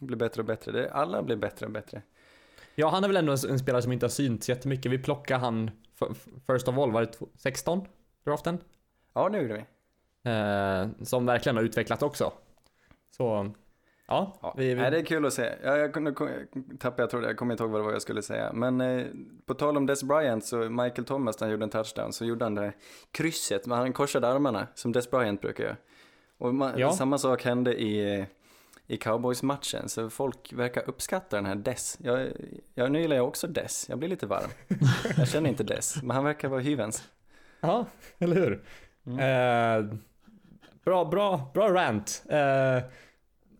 [0.00, 0.90] blir bättre och bättre.
[0.92, 2.02] Alla blir bättre och bättre.
[2.74, 4.92] Ja, han är väl ändå en, spelare som inte har synts jättemycket.
[4.92, 5.70] Vi plockade han
[6.46, 7.86] first of all, var det tw- 16?
[8.24, 8.58] Draften?
[9.12, 9.64] Ja, nu gjorde vi.
[10.30, 12.32] Eh, som verkligen har utvecklat också.
[13.10, 13.50] Så,
[14.06, 14.36] ja.
[14.42, 14.54] Ja.
[14.56, 15.54] vi, vi, Nej, det är kul att se.
[15.62, 16.14] Ja, jag kunde
[16.78, 18.52] tappa, jag trodde, jag kommer inte ihåg vad det var jag skulle säga.
[18.52, 19.06] Men eh,
[19.46, 22.44] på tal om Des Bryant så Michael Thomas när han gjorde en touchdown så gjorde
[22.44, 22.72] han det
[23.10, 25.76] krysset, men han korsade armarna som Des Bryant brukar göra.
[26.38, 26.92] Och man, Ja.
[26.92, 28.24] samma sak hände i, eh,
[28.86, 31.98] i Cowboys-matchen, så folk verkar uppskatta den här Des.
[32.02, 32.28] Jag,
[32.74, 34.50] jag, nu gillar jag också Des, jag blir lite varm.
[35.16, 37.08] jag känner inte Des, men han verkar vara hyvens.
[37.60, 37.86] Ja,
[38.18, 38.64] eller hur?
[39.06, 39.18] Mm.
[39.18, 39.94] Eh,
[40.84, 42.22] bra, bra, bra rant.
[42.28, 42.78] Eh,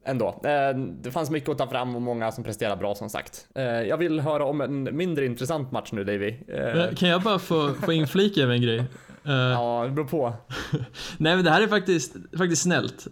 [0.07, 0.29] ändå.
[0.29, 3.47] Eh, det fanns mycket att ta fram och många som presterar bra som sagt.
[3.55, 6.35] Eh, jag vill höra om en mindre intressant match nu Davy.
[6.49, 8.85] Eh, Kan jag bara få, få inflika med en grej?
[9.29, 10.33] Ja, det beror på.
[11.17, 13.07] Nej men det här är faktiskt, faktiskt snällt.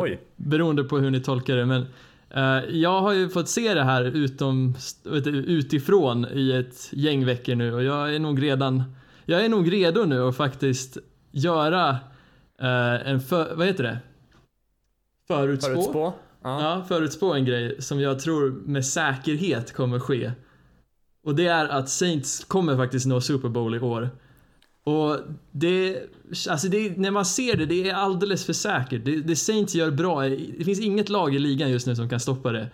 [0.00, 0.20] Oj.
[0.36, 1.66] beroende på hur ni tolkar det.
[1.66, 1.86] Men
[2.68, 4.74] jag har ju fått se det här utom,
[5.46, 8.82] utifrån i ett gäng veckor nu och jag är nog redan,
[9.24, 10.98] jag är nog redo nu att faktiskt
[11.30, 11.96] göra
[13.04, 13.98] en, för, vad heter det?
[15.28, 15.72] Förutspå?
[15.72, 16.12] Förutspå.
[16.46, 16.62] Ja.
[16.62, 20.32] Ja, förutspå en grej som jag tror med säkerhet kommer ske.
[21.24, 24.10] Och det är att Saints kommer faktiskt nå Super Bowl i år.
[24.84, 25.18] Och
[25.52, 26.02] det,
[26.48, 29.04] alltså det, när man ser det, det är alldeles för säkert.
[29.04, 30.22] Det, det Saints gör bra,
[30.58, 32.70] det finns inget lag i ligan just nu som kan stoppa det.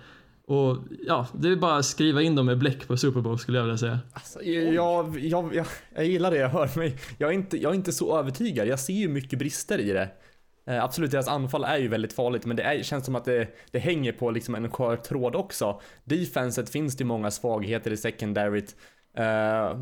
[0.47, 3.59] Och ja, det är bara att skriva in dem med bläck på Super Bowl skulle
[3.59, 3.99] jag vilja säga.
[4.13, 7.77] Alltså, jag, jag, jag, jag gillar det jag hör, men jag är, inte, jag är
[7.77, 8.69] inte så övertygad.
[8.69, 10.09] Jag ser ju mycket brister i det.
[10.65, 13.49] Eh, absolut, deras anfall är ju väldigt farligt, men det är, känns som att det,
[13.71, 15.81] det hänger på liksom en skör tråd också.
[16.05, 18.77] Defenset finns det ju många svagheter i secondaryt.
[19.19, 19.81] Uh,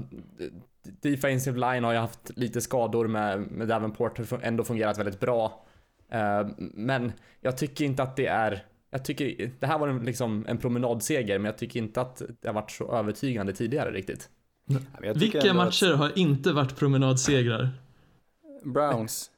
[0.82, 5.66] defensive line har ju haft lite skador med, med Davenport, har ändå fungerat väldigt bra.
[6.12, 10.44] Eh, men jag tycker inte att det är jag tycker, det här var en, liksom
[10.48, 14.28] en promenadseger, men jag tycker inte att det har varit så övertygande tidigare riktigt.
[14.68, 17.68] Tycker Vilka ändå att matcher har inte varit promenadsegrar?
[18.64, 19.30] Browns.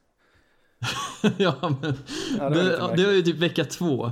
[1.37, 1.93] ja, men
[2.39, 4.11] Ja, det det, det var ju typ vecka två.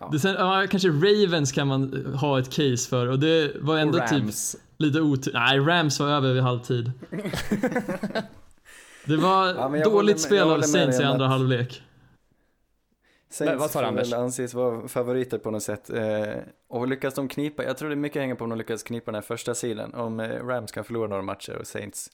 [0.00, 0.08] Ja.
[0.12, 3.98] Det sen, ja, kanske Ravens kan man ha ett case för och det var ändå
[3.98, 4.24] Och typ
[4.78, 5.32] lite otur.
[5.34, 6.92] Nej, Rams var över vid halvtid.
[9.06, 11.82] Det var Ja, dåligt med- spel av Saints i andra att- halvlek.
[13.30, 14.12] Saints Men vad får Anders?
[14.12, 15.90] anses vara favoriter på något sätt.
[15.90, 16.34] Eh,
[16.68, 19.04] och lyckas de knipa, jag tror det är mycket hänger på om de lyckas knipa
[19.10, 19.94] den här första silen.
[19.94, 22.12] Om eh, Rams kan förlora några matcher och Saints eh,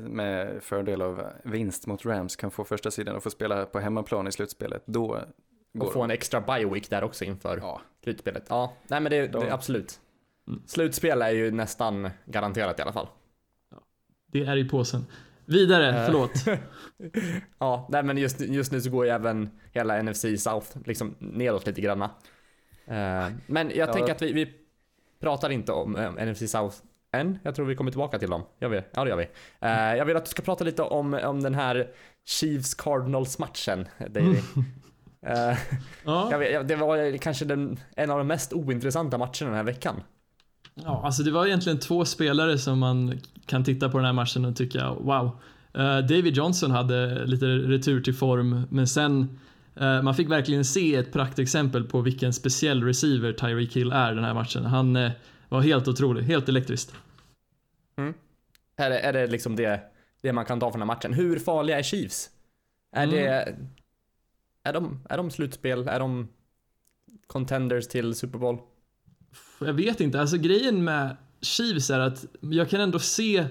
[0.00, 4.26] med fördel av vinst mot Rams kan få första sidan och få spela på hemmaplan
[4.28, 5.20] i slutspelet, då
[5.72, 8.44] går Och få en extra bye week där också inför Ja, slutspelet.
[8.48, 10.00] Ja, nej men det, De- det absolut.
[10.48, 10.62] Mm.
[10.66, 13.06] Slutspel är ju nästan garanterat i alla fall.
[14.26, 15.06] Det är i påsen.
[15.46, 16.04] Vidare, Eh.
[16.06, 16.32] förlåt.
[17.58, 21.66] Ja, nej men just, just nu så går ju även hela NFC South liksom nedåt
[21.66, 22.04] lite granna.
[22.86, 23.92] Eh, men jag Ja.
[23.92, 24.54] tänker att vi, vi
[25.20, 26.76] pratar inte om eh, NFC South
[27.14, 27.38] än.
[27.42, 28.42] Jag tror vi kommer tillbaka till dem.
[28.60, 28.80] Gör vi?
[28.94, 29.28] Ja, det gör vi.
[29.60, 31.86] Eh, jag vill att du ska prata lite om, om den här
[32.26, 34.36] Chiefs Cardinals matchen, Davy.
[35.26, 35.58] Eh,
[36.04, 36.38] Ja.
[36.38, 40.00] vet, det var kanske den, en av de mest ointressanta matcherna den här veckan.
[40.74, 44.44] Ja, alltså det var egentligen två spelare som man kan titta på den här matchen
[44.44, 45.38] och tycka wow.
[45.74, 49.38] Eh, David Johnson hade lite retur till form, men sen
[50.02, 54.34] man fick verkligen se ett praktexempel på vilken speciell receiver Tyreek Hill är den här
[54.34, 54.64] matchen.
[54.64, 54.96] Han
[55.48, 56.94] var helt otrolig, helt elektriskt.
[58.76, 59.80] Är det, är det liksom det,
[60.20, 61.12] det man kan ta från den här matchen?
[61.12, 62.30] Hur farliga är Chiefs?
[62.92, 63.14] Är Mm.
[63.14, 63.56] det...
[64.66, 65.88] Är de, är de slutspel?
[65.88, 66.28] Är de
[67.26, 68.58] contenders till Super Bowl?
[69.60, 73.46] Jag vet inte, alltså grejen med Chiefs är att jag kan ändå se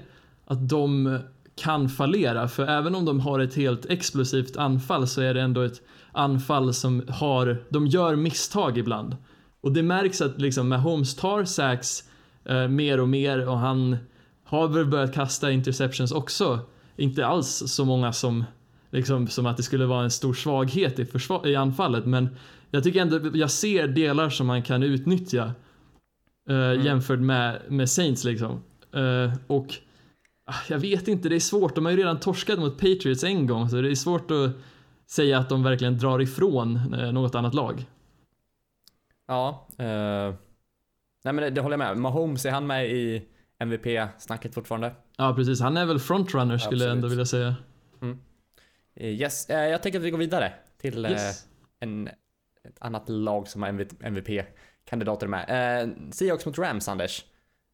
[0.45, 1.19] att de
[1.55, 5.61] kan fallera, för även om de har ett helt explosivt anfall så är det ändå
[5.61, 9.15] ett anfall som har, de gör misstag ibland.
[9.63, 12.03] Och det märks att liksom Mahomes tar sacks
[12.45, 13.97] eh, mer och mer och han
[14.43, 16.59] har väl börjat kasta interceptions också.
[16.95, 18.43] Inte alls så många som,
[18.89, 22.29] liksom, som att det skulle vara en stor svaghet i, försvar- i anfallet, men
[22.71, 25.51] jag tycker ändå, jag ser delar som man kan utnyttja
[26.49, 28.63] eh, jämfört med, med Saints liksom.
[28.93, 29.75] Eh, och
[30.45, 31.75] ah, jag vet inte, det är svårt.
[31.75, 34.51] De har ju redan torskat mot Patriots en gång, så det är svårt att
[35.11, 37.85] säga att de verkligen drar ifrån eh, något annat lag.
[39.27, 39.67] Ja.
[39.77, 40.33] eh,
[41.23, 41.97] nej men det, det håller jag med.
[41.97, 43.25] Mahomes, är han med i
[43.59, 44.95] MVP-snacket fortfarande?
[45.17, 45.61] Ja, precis.
[45.61, 47.11] Han är väl frontrunner skulle jag ändå Absolut.
[47.11, 47.55] vilja säga.
[48.95, 49.49] Eh, yes.
[49.49, 51.45] Eh, jag tänker att vi går vidare till eh, Yes.
[51.79, 52.07] en,
[52.63, 55.45] ett annat lag som har MVP-kandidater med.
[55.81, 57.25] Eh, Seahawks mot Rams, Anders.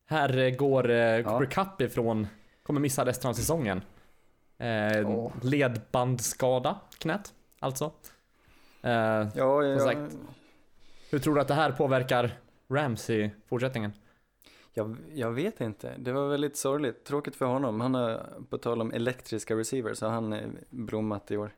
[0.06, 2.28] Här eh, går eh, Cooper Cup ifrån,
[2.64, 3.82] kommer missa resten av säsongen.
[4.58, 5.32] Eh, Åh.
[5.42, 7.92] Ledbandsskada, knät, alltså.
[8.82, 9.94] Eh, ja, ja, Som ja.
[10.08, 10.18] sagt.
[11.10, 13.92] Hur tror du att det här påverkar Rams i fortsättningen?
[14.74, 15.94] Jag, jag vet inte.
[15.98, 17.04] Det var väldigt sorgligt.
[17.04, 17.82] Tråkigt för honom.
[17.82, 21.52] Han har, på tal om elektriska receivers, har han eh, blommat i år.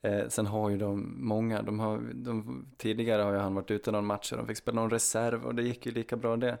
[0.00, 1.62] Eh, sen har ju de många.
[1.62, 4.80] De har, de, tidigare har ju han varit ute någon match och de fick spela
[4.80, 6.58] någon reserv och det gick ju lika bra det.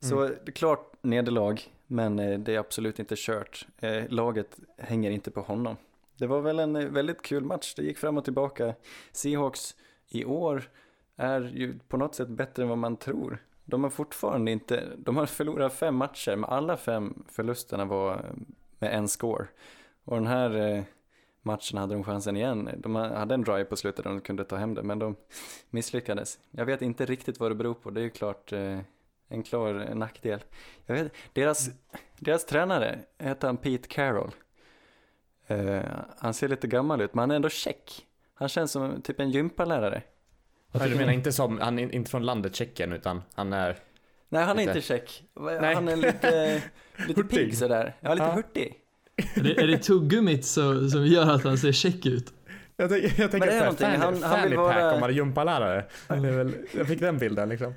[0.00, 3.66] Så det är klart nederlag, men eh, det är absolut inte kört.
[3.78, 5.76] Eh, laget hänger inte på honom.
[6.16, 7.74] Det var väl en eh, väldigt kul match.
[7.74, 8.74] Det gick fram och tillbaka.
[9.12, 9.76] Seahawks
[10.08, 10.68] i år
[11.16, 13.38] är ju på något sätt bättre än vad man tror.
[13.64, 18.34] De har fortfarande inte, de har förlorat fem matcher, men alla fem förlusterna var
[18.78, 19.46] med en score.
[20.04, 20.82] Och den här eh,
[21.42, 22.70] matchen hade de chansen igen.
[22.78, 25.16] De hade en drive på slutet där de kunde ta hem det, men de
[25.70, 26.38] misslyckades.
[26.50, 28.78] Jag vet inte riktigt vad det beror på, det är ju klart eh,
[29.28, 30.44] en klar nackdel.
[30.86, 31.70] Jag vet, deras,
[32.18, 34.30] deras tränare heter han Pete Carroll.
[35.50, 35.80] Uh,
[36.18, 38.06] han ser lite gammal ut, men han är ändå check.
[38.34, 40.02] Han känns som typ en gympalärare.
[40.84, 43.76] Du menar inte som, han är inte från landet Tjeckien utan han är...
[44.28, 44.70] Nej, han är Lite.
[44.78, 45.22] inte check.
[45.40, 45.74] Nej.
[45.74, 46.62] Han är lite,
[47.08, 47.94] lite pigg sådär.
[48.00, 48.32] Ja, lite Ja.
[48.32, 48.74] hurtig.
[49.34, 52.32] Är det, är det tuggummit så, som gör att han ser check ut?
[52.76, 54.76] Jag, tänker- jag tänker det är att det är någonting, fan, han- han fanny pack
[54.76, 55.84] vara- om man är gympalärare.
[56.76, 57.74] Jag fick den bilden liksom.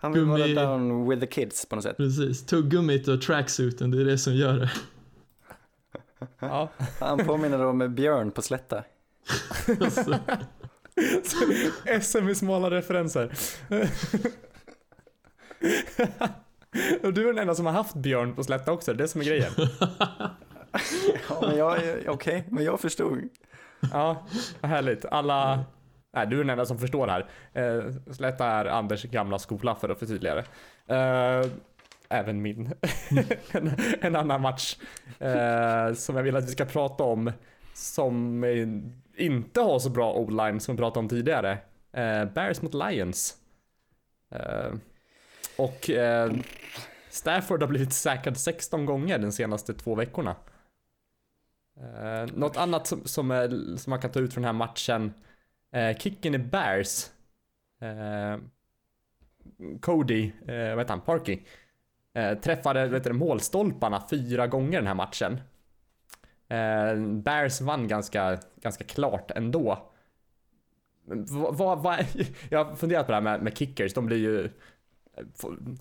[0.00, 1.96] Han vill Gummi- vara down with the kids på något sätt.
[1.96, 4.70] Precis, tuggummit och tracksuiten, det är det som gör det.
[6.38, 6.68] Ja.
[7.00, 8.84] Han påminner om Björn på Slätta.
[12.00, 13.32] SM i smala referenser.
[17.02, 19.08] Och du är den enda som har haft Björn på Slätta också, det är det
[19.08, 19.52] som är grejen.
[21.28, 21.78] Ja, men jag,
[22.08, 23.28] okej, men jag förstod.
[23.92, 24.26] Ja,
[24.60, 25.04] vad härligt.
[25.04, 25.64] Alla...
[26.12, 27.26] Nej, du är den enda som förstår här.
[27.52, 30.44] Eh, Slätta är Anders gamla skola för att förtydliga det.
[30.94, 31.50] Eh,
[32.08, 32.72] även min.
[33.52, 34.76] en, en annan match
[35.18, 37.32] eh, som jag vill att vi ska prata om
[37.76, 38.44] som
[39.16, 41.58] inte har så bra o-line som vi pratade om tidigare.
[41.92, 43.36] Eh, Bears mot Lions.
[44.30, 44.72] Eh,
[45.58, 46.32] och eh,
[47.10, 50.36] Stafford har blivit säkrad 16 gånger de senaste två veckorna.
[51.80, 55.14] Eh, något annat som, som, är, som man kan ta ut från den här matchen.
[55.72, 57.10] Eh, kicken i Bears.
[57.80, 58.38] Eh,
[59.80, 61.38] Cody, eh, vad heter han, Parky.
[62.14, 65.40] Eh, träffade vet du, målstolparna fyra gånger den här matchen.
[66.48, 69.92] Eh, Bears vann ganska, ganska klart ändå.
[71.04, 71.98] Vad, vad, vad,
[72.50, 74.50] jag har funderat på det här med, med kickers, de blir ju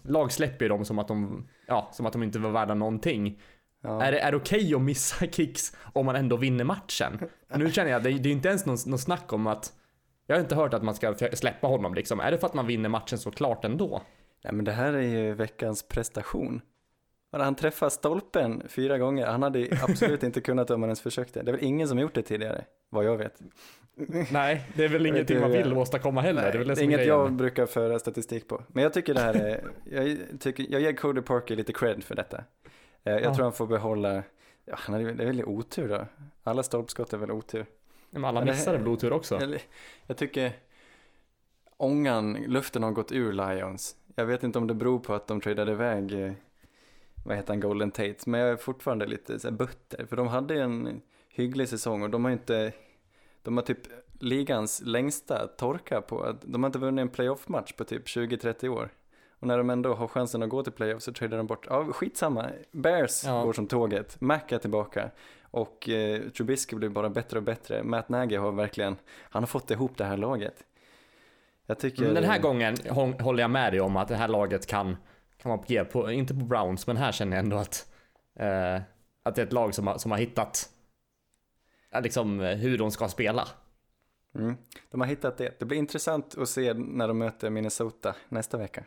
[0.04, 3.42] lag släpper ju dem som att de, ja, som att de inte var värda någonting.
[3.82, 4.04] Ja.
[4.04, 7.20] Är det, är det okej att missa kicks om man ändå vinner matchen?
[7.56, 9.74] Nu känner jag, det, det är inte ens någon, någon snack om att
[10.28, 12.20] jag har inte hört att man ska släppa honom liksom.
[12.20, 14.02] Är det för att man vinner matchen så klart ändå?
[14.44, 16.62] Nej men det här är ju veckans prestation.
[17.40, 19.26] Han träffade stolpen fyra gånger.
[19.28, 21.44] Han hade absolut inte kunnat om han ens försökte.
[21.44, 23.40] Det är väl ingen som gjort det tidigare, vad jag vet.
[24.32, 26.42] Nej, det är väl ingenting man vill åstadkomma heller.
[26.42, 27.16] Nej, det är väl det är är inget grejen.
[27.20, 28.64] jag brukar föra statistik på.
[28.68, 32.16] Men jag tycker det här är, jag, tycker, jag ger Cody Parker lite cred för
[32.16, 32.38] detta.
[33.04, 33.36] Eh, Jag Ja.
[33.36, 34.24] tror han får behålla,
[34.66, 36.06] ja, han hade, det är väl otur då.
[36.44, 37.66] Alla stolpskott är väl otur.
[38.10, 39.36] Men alla Men det- missade väl otur också?
[39.38, 39.62] Eller,
[40.08, 40.52] jag tycker
[41.78, 43.96] ångan, luften har gått ur Lions.
[44.16, 46.32] Jag vet inte om det beror på att de tradade iväg, eh,
[47.26, 50.06] vad heter han, Golden Tate, men jag är fortfarande lite så här butter.
[50.06, 52.72] För de hade en hygglig säsong och de har inte,
[53.42, 53.80] de har typ
[54.20, 58.90] ligans längsta torka på att de har inte vunnit en playoff-match på typ 20-30 år.
[59.40, 61.86] Och när de ändå har chansen att gå till playoff så tradar de bort, ja
[61.86, 63.44] skitsamma, Bears Ja.
[63.44, 65.10] går som tåget, Mac är tillbaka
[65.42, 67.84] och eh, Trubisky blir bara bättre och bättre.
[67.84, 70.64] Matt Nagy har verkligen, han har fått ihop det här laget.
[71.66, 72.14] Jag tycker...
[72.14, 74.98] Den här gången hå- håller jag med dig om att det här laget kan,
[75.46, 77.92] kan vara på G, på, inte på Browns, men här känner jag ändå att,
[78.40, 78.82] eh,
[79.24, 80.70] att det är ett lag som har, som har hittat
[81.92, 83.48] ja, liksom, eh, hur de ska spela.
[84.36, 84.56] Mm,
[84.92, 85.60] de har hittat det.
[85.60, 88.84] Det blir intressant att se när de möter Minnesota nästa vecka.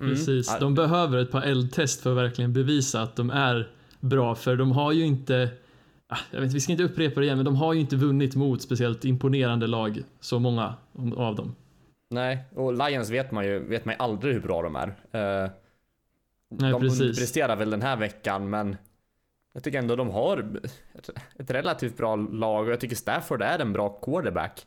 [0.00, 0.10] Mm.
[0.10, 4.56] Precis, de behöver ett par eldtest för att verkligen bevisa att de är bra för
[4.56, 5.50] de har ju inte
[6.08, 8.34] ah, jag vet, vi ska inte upprepa det igen, men de har ju inte vunnit
[8.36, 10.74] mot speciellt imponerande lag, så många
[11.16, 11.54] av dem.
[12.08, 14.88] Nej, och Lions vet man ju vet man ju aldrig hur bra de är.
[15.12, 15.50] Eh,
[16.50, 17.18] Nej, de precis.
[17.18, 18.76] presterar väl den här veckan, men
[19.52, 20.60] jag tycker ändå de har
[21.38, 24.66] ett, relativt bra lag och jag tycker Stafford är en bra quarterback.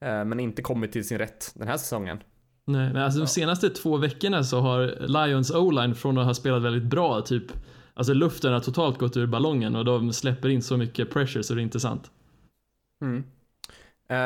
[0.00, 2.18] Eh, men inte kommit till sin rätt den här säsongen.
[2.64, 6.62] Nej, men alltså de senaste två veckorna så har Lions O-line från att ha spelat
[6.62, 7.52] väldigt bra, typ
[7.94, 11.54] Alltså luften har totalt gått ur ballongen och de släpper in så mycket pressure så
[11.54, 12.10] det är inte sant.
[13.02, 13.24] Mm.
[14.10, 14.16] Eh,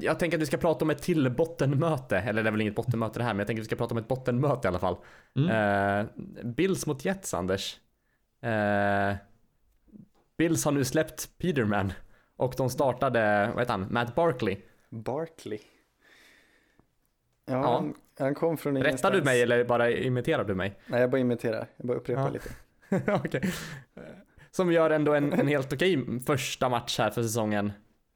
[0.00, 2.74] jag tänker att vi ska prata om ett till bottenmöte, eller det är väl inget
[2.74, 4.78] bottenmöte det här, men jag tänker att vi ska prata om ett bottenmöte i alla
[4.78, 4.96] fall.
[5.36, 5.50] Mm.
[6.00, 6.06] Eh,
[6.44, 7.76] Bills mot Jets, Anders.
[8.42, 9.14] Eh,
[10.38, 11.92] Bills har nu släppt Peterman
[12.36, 14.56] och de startade, vad heter han, Matt Barkley.
[14.90, 15.58] Barkley.
[17.46, 17.72] Ja, Ja.
[17.74, 19.14] Han, han kom från Rättar ingenstans.
[19.14, 20.78] du mig eller bara imiterar du mig?
[20.86, 21.66] Nej, jag bara imiterar.
[21.76, 22.28] Jag bara upprepar Ja.
[22.28, 23.12] lite.
[23.12, 23.52] Okej.
[24.50, 27.72] Som gör ändå en, en helt okej första match här för säsongen.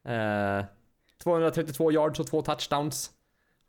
[0.08, 0.64] Eh,
[1.22, 3.10] 232 yards och två touchdowns.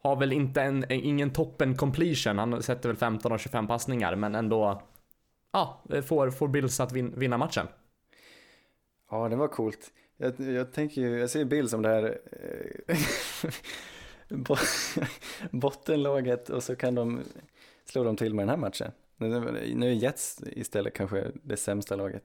[0.02, 2.38] Har väl inte en, en, ingen toppen completion.
[2.38, 4.82] Han sätter väl 15 av 25 passningar, men ändå.
[5.52, 7.68] Ja, får, får Bills att vin, vinna matchen.
[9.12, 9.92] Ja, det var coolt.
[10.18, 12.20] Jag, jag tänker ju, jag ser Bill som det här
[12.88, 13.00] eh,
[15.52, 17.22] bottenlaget och så kan de
[17.86, 18.92] slå dem till med den här matchen.
[19.76, 22.24] Nu är Jets istället kanske det sämsta laget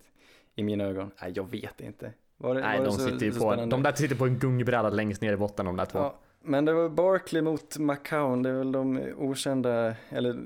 [0.55, 1.11] i mina ögon.
[1.23, 2.13] Nej, jag vet inte.
[2.37, 3.77] Var det, Nej, var de så- sitter så på, spännande?
[3.77, 5.99] de där sitter på en gungbräda längst ner i botten, de där två.
[5.99, 10.37] Ja, men det var Barkley mot McCown, det är väl de okända, eller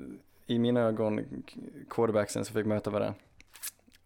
[0.47, 1.21] i mina ögon,
[1.89, 3.13] quarterbacksen som fick möta varandra.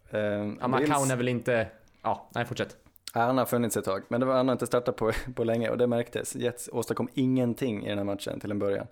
[0.10, 0.19] Eh,
[0.60, 1.67] Ja, McCown är väl inte,
[2.02, 2.78] ja, nej fortsätt.
[3.13, 5.69] Han har funnits ett tag, men det var han har inte startat på, på länge
[5.69, 6.36] och det märktes.
[6.36, 8.88] Jets åstadkom ingenting i den här matchen till en början.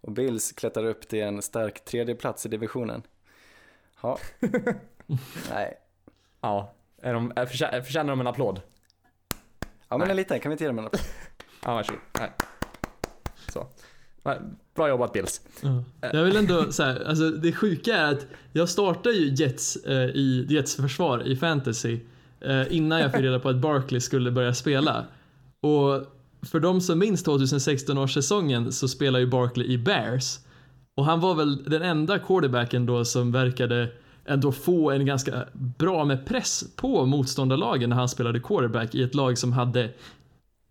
[0.00, 3.02] Och Bills klättrar upp till en stark tredje plats i divisionen.
[4.02, 4.18] Ja.
[5.50, 5.78] Nej.
[6.40, 6.72] Ja,
[7.02, 7.46] är de, är,
[7.82, 8.60] förtjänar de en applåd?
[9.88, 10.10] Ja men Nej.
[10.10, 11.02] en liten, kan vi inte ge dem en applåd?
[11.64, 12.00] Ja, varsågod.
[12.18, 12.32] Nej.
[13.48, 13.66] Så.
[14.74, 15.40] Bra jobbat Bills.
[15.62, 15.84] Ja.
[16.12, 20.46] Jag vill ändå säga, alltså det sjuka är att jag startade ju Jets eh, i
[20.48, 22.00] Jets försvar i fantasy
[22.40, 25.06] eh, innan jag fick reda på att Barkley skulle börja spela.
[25.60, 26.06] Och
[26.42, 30.38] för de som minns 2016 års säsongen så spelar ju Barkley i Bears.
[30.94, 33.92] Och han var väl den enda quarterbacken då som verkade
[34.24, 39.14] ändå få en ganska bra med press på motståndarlagen när han spelade quarterback i ett
[39.14, 39.90] lag som hade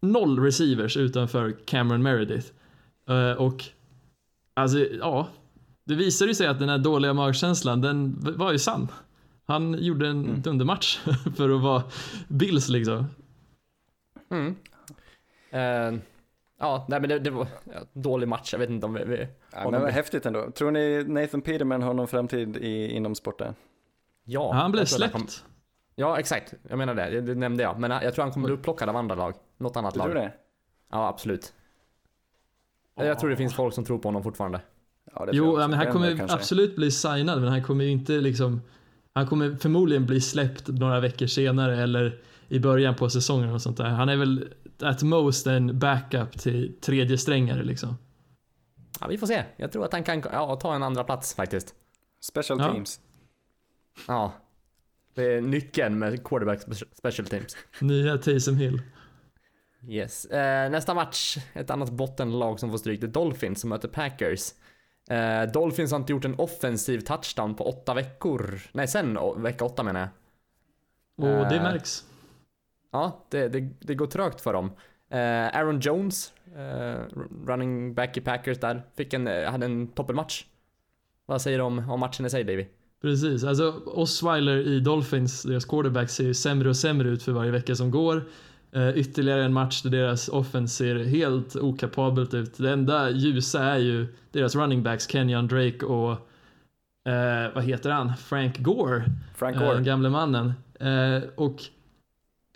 [0.02, 2.48] noll receivers utanför Cameron Meredith.
[3.10, 3.64] Eh, och
[4.54, 5.28] Alltså, ja.
[5.86, 8.88] Det visade ju sig att den här dåliga magkänslan, den var ju sann.
[9.48, 10.42] Han gjorde en Mm.
[10.42, 10.98] dundermatch
[11.36, 11.84] för att vara
[12.28, 13.06] Bills liksom.
[14.32, 14.56] Mm.
[15.52, 16.00] Eh,
[16.60, 18.54] ja, nej men det, det var ja, dålig match.
[18.54, 19.04] Jag vet inte om vi...
[19.06, 20.52] vi Ja, men vad häftigt ändå.
[20.52, 23.56] Tror ni Nathan Peterman har någon framtid i, inom sporten?
[24.24, 25.14] ja, han blev släppt.
[25.14, 25.28] kom-
[25.96, 26.54] Ja, exakt.
[26.70, 27.10] Jag menar det.
[27.10, 27.80] Det, det nämnde jag.
[27.80, 29.34] Men jag tror han kommer bli upplockad av andra lag.
[29.58, 30.06] Något annat Du lag.
[30.12, 30.32] tror det?
[30.92, 31.54] Ja, absolut.
[32.96, 34.62] Jag tror det finns folk som tror på honom fortfarande.
[35.16, 36.36] Ja, det tror jag Jo, men han kommer kanske.
[36.38, 38.62] absolut bli signad, men han kommer ju inte liksom...
[39.14, 43.78] Han kommer förmodligen bli släppt några veckor senare eller i början på säsongen och sånt
[43.78, 43.86] där.
[43.86, 47.96] Han är väl at most en backup till tredje strängare liksom.
[49.02, 49.44] Ja, vi får se.
[49.58, 51.76] Jag tror att han kan ja, ta en andra plats faktiskt.
[52.22, 52.72] Special Ja.
[52.74, 53.00] teams.
[54.08, 54.32] Ja.
[55.14, 57.58] Det är nyckeln med quarterback spe- special teams.
[57.82, 58.82] Nya Taysom Hill.
[59.88, 60.26] Yes.
[60.26, 64.54] Eh, nästa match, ett annat bottenlag som får stryk, det är Dolphins som möter Packers.
[65.10, 68.60] Eh, Dolphins har inte gjort en offensiv touchdown på åtta veckor.
[68.72, 70.10] Nej, sen vecka åtta menar jag.
[71.42, 71.64] Och det Eh.
[71.64, 72.06] märks.
[72.92, 74.72] Ja, det, det, det går trögt för dem.
[75.10, 77.02] Eh, Aaron Jones, eh,
[77.46, 80.46] running back i Packers där, fick en, eh, hade en toppenmatch.
[81.26, 82.66] Vad säger du om, om matchen i sig, Davy?
[83.02, 87.52] Precis, alltså Osweiler i Dolphins, deras quarterback ser ju sämre och sämre ut för varje
[87.52, 88.24] vecka som går.
[88.72, 92.58] Eh, ytterligare en match där deras offense ser helt okapabelt ut.
[92.58, 96.18] Det enda ljusa är ju deras running backs Kenyon Drake och
[97.54, 98.18] vad heter han?
[98.18, 99.04] Frank Gore,
[99.36, 99.84] Frank eh, den Gore.
[99.84, 100.54] gamle mannen.
[101.36, 101.64] Och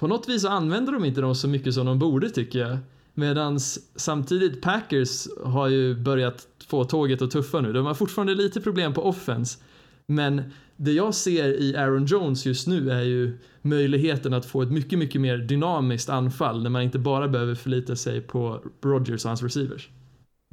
[0.04, 2.78] på något vis använder de inte dem så mycket som de borde tycker jag.
[3.14, 3.60] Medan
[3.96, 7.74] samtidigt Packers har ju börjat få tåget att tuffa nu.
[7.74, 9.60] De har fortfarande lite problem på offense.
[10.08, 10.44] Men
[10.76, 15.00] det jag ser i Aaron Jones just nu är ju möjligheten att få ett mycket,
[15.00, 19.44] mycket mer dynamiskt anfall när man inte bara behöver förlita sig på Rodgers och hans
[19.44, 19.90] receivers.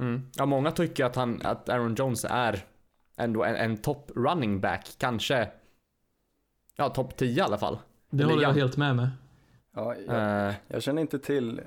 [0.01, 0.21] Mm.
[0.35, 2.59] Ja, många tycker att, han, att Aaron Jones är
[3.17, 4.89] ändå en, en top running back.
[4.97, 5.47] Kanske,
[6.77, 7.77] ja, topp 10 i alla fall.
[8.09, 9.09] Det håller jag helt med med.
[9.75, 11.61] Ja, jag, Eh, jag känner inte till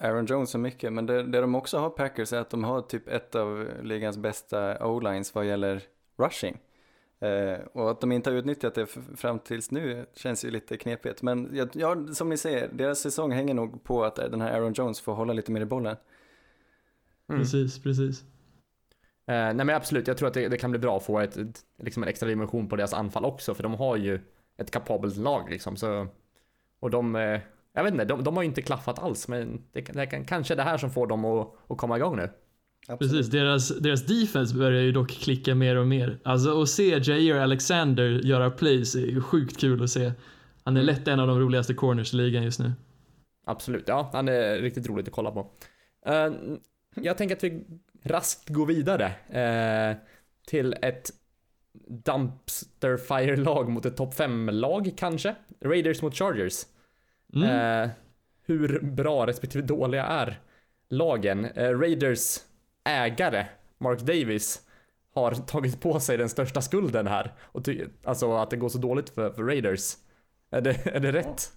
[0.00, 2.82] Aaron Jones så mycket, men det, det de också har Packers är att de har
[2.82, 5.82] typ ett av ligans bästa O-lines vad gäller
[6.16, 6.58] rushing.
[7.20, 8.86] Eh, och att de inte har utnyttjat det
[9.16, 11.22] fram tills nu känns ju lite knepigt.
[11.22, 14.72] Men ja, ja, som ni säger, deras säsong hänger nog på att den här Aaron
[14.72, 15.96] Jones får hålla lite mer i bollen.
[17.28, 17.40] mm.
[17.40, 18.20] Precis, precis.
[19.26, 21.36] Eh, nej men absolut, jag tror att det, det kan bli bra att få ett,
[21.36, 24.20] ett, liksom en extra dimension på deras anfall också, för de har ju
[24.56, 25.76] ett kapabelt lag liksom.
[25.76, 26.06] Så,
[26.84, 27.40] och de, eh,
[27.72, 30.54] jag vet inte, de, de har ju inte klaffat alls, men det, det kan, kanske
[30.54, 32.30] är det här som får dem att, att komma igång nu.
[32.98, 36.18] Precis, deras, deras defense börjar ju dock klicka mer och mer.
[36.24, 40.12] Alltså att se Jair Alexander göra plays är ju sjukt kul att se.
[40.64, 42.72] Han är lätt en av de roligaste corners i ligan just nu.
[43.44, 45.50] Absolut, ja, han är riktigt roligt att kolla på.
[46.06, 46.32] Eh,
[46.94, 47.64] jag tänker att vi
[48.02, 49.96] raskt går vidare eh,
[50.46, 51.10] till ett
[51.88, 55.34] dumpster fire-lag mot ett topp 5-lag kanske.
[55.60, 56.64] Raiders mot Chargers.
[57.34, 57.82] Mm.
[57.82, 57.90] Eh,
[58.46, 60.40] hur bra respektive dåliga är
[60.90, 61.44] lagen?
[61.44, 62.38] Eh, Raiders
[62.84, 63.46] ägare,
[63.80, 64.60] Mark Davis,
[65.14, 67.32] har tagit på sig den största skulden här.
[67.42, 69.92] Och ty- alltså att det går så dåligt för, för Raiders.
[70.50, 71.52] Är det, är det rätt?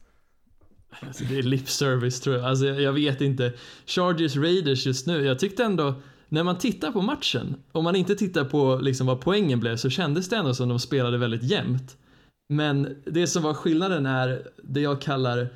[0.90, 2.46] Alltså, det är lip service tror jag.
[2.46, 3.54] Alltså, jag jag vet inte.
[3.86, 5.96] Chargers Raiders just nu, jag tyckte ändå
[6.30, 9.90] när man tittar på matchen, om man inte tittar på liksom vad poängen blev så
[9.90, 11.98] kändes det ändå som de spelade väldigt jämnt.
[12.50, 15.50] Men det som var skillnaden är det jag kallar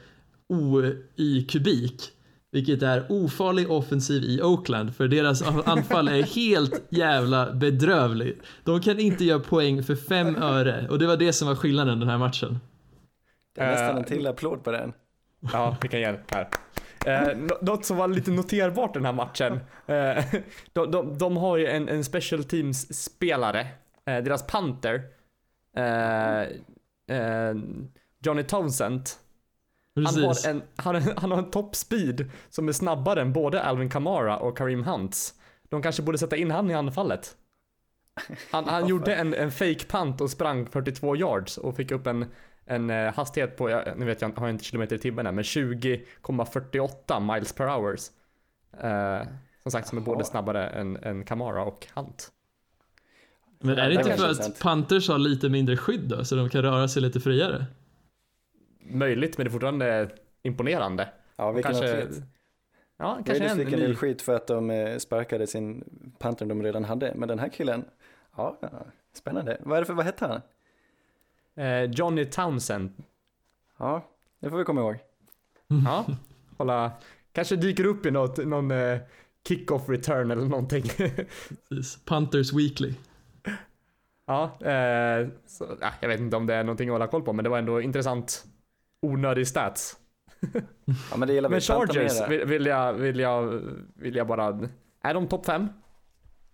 [0.52, 0.82] O
[1.16, 2.12] i kubik,
[2.52, 8.42] vilket är ofarlig offensiv i Oakland, för deras anfall är helt jävla bedrövligt.
[8.64, 12.00] De kan inte göra poäng för fem öre och det var det som var skillnaden
[12.00, 12.60] den här matchen.
[13.56, 14.94] Det är nästan Eh, en till applåd på den.
[15.54, 16.48] Ja, vi kan ge den här.
[17.06, 19.54] Eh, nå- något som var lite noterbart den här matchen.
[19.88, 20.24] Eh,
[20.74, 23.68] de, de, de har ju en, en special teams spelare.
[24.06, 25.02] Eh, deras panter.
[25.78, 26.42] Eh,
[27.18, 27.56] eh,
[28.26, 29.02] Johnny Townsend.
[29.96, 33.90] Han har en, han, han har en top speed som är snabbare än både Alvin
[33.90, 35.34] Kamara och Kareem Hunts.
[35.70, 37.36] De kanske borde sätta in han i anfallet.
[38.52, 42.26] Han, han gjorde en, en fake punt och sprang 42 yards och fick upp en,
[42.66, 45.34] en eh, hastighet på, jag, nu vet jag har jag inte kilometer i timmen här,
[45.34, 48.12] men 20,48 miles per hours.
[48.84, 49.28] Eh,
[49.64, 52.32] som sagt som är både snabbare än, än Kamara och Hunt.
[53.60, 54.60] Men är det inte för att.
[54.60, 57.66] Panthers har lite mindre skydd då, så de kan röra sig lite friare?
[58.92, 60.10] Möjligt, men det är fortfarande
[60.44, 61.10] imponerande.
[61.36, 62.24] Ja, vilken kanske, atlet.
[62.98, 63.86] Ja, kanske Raiders en fick en ny...
[63.86, 65.84] del skit för att de eh, sparkade sin
[66.20, 67.14] panter de redan hade.
[67.16, 67.86] Men den här killen,
[68.36, 68.60] ja,
[69.14, 69.58] spännande.
[69.60, 70.42] Vad är det för, vad hette han?
[71.66, 73.04] Eh, Johnny Townsend.
[73.78, 74.98] Ja, det får vi komma ihåg.
[75.86, 76.06] Ja,
[76.58, 76.92] kolla.
[77.32, 79.00] Kanske dyker upp i något, någon eh,
[79.48, 80.84] kick-off return eller någonting.
[81.70, 82.00] Precis.
[82.06, 82.94] Panthers Weekly.
[84.26, 87.34] ja, eh, så, ja, jag vet inte om det är någonting att hålla koll på,
[87.34, 88.46] men det var ändå intressant
[89.02, 89.98] onödig stats.
[91.12, 91.54] Ja men det gillar vi.
[91.54, 93.62] Men Chargers vill, vill, jag, vill, jag,
[93.96, 94.60] vill jag bara...
[95.04, 95.68] Är de topp 5?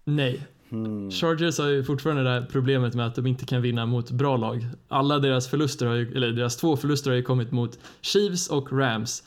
[0.04, 0.48] Nej.
[0.70, 1.12] Hmm.
[1.12, 4.38] Chargers har ju fortfarande det här problemet med att de inte kan vinna mot bra
[4.38, 4.68] lag.
[4.88, 8.72] Alla deras förluster har ju, eller deras två förluster har ju kommit mot Chiefs och
[8.80, 9.24] Rams.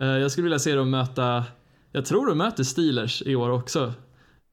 [0.00, 1.44] Eh, jag skulle vilja se dem möta,
[1.92, 3.92] jag tror de möter Steelers i år också.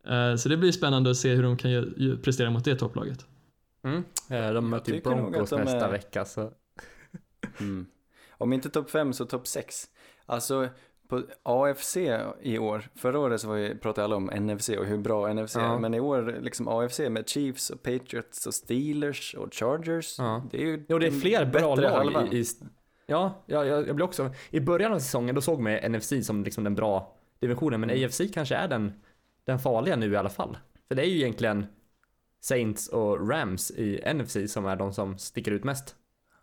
[0.08, 3.26] Eh, så det blir spännande att se hur de kan prestera mot det topplaget.
[3.84, 4.04] Mm.
[4.30, 6.52] Eh, De möter ju Broncos nästa är- vecka så...
[7.60, 7.86] Mm.
[8.38, 9.86] Om inte topp 5 så topp 6.
[10.26, 10.68] Alltså
[11.08, 11.98] på AFC
[12.42, 15.56] i år, förra året så var ju, pratade alla om NFC och hur bra NFC
[15.56, 15.76] Ja.
[15.76, 20.16] är, men i år liksom AFC med Chiefs och Patriots och Steelers och Chargers.
[20.20, 20.44] Ja.
[20.52, 22.46] Det är ju Jo, det är fler bra lag i, i...
[23.08, 24.30] Ja, ja jag, jag blir också...
[24.50, 28.06] I början av säsongen då såg man NFC som liksom den bra divisionen, men Mm.
[28.06, 28.94] AFC kanske är den,
[29.46, 30.58] den farliga nu i alla fall.
[30.88, 31.66] För det är ju egentligen
[32.42, 35.96] Saints och Rams i NFC som är de som sticker ut mest.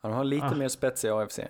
[0.02, 0.54] Ja, de har lite Ah.
[0.54, 1.40] mer spets i AFC.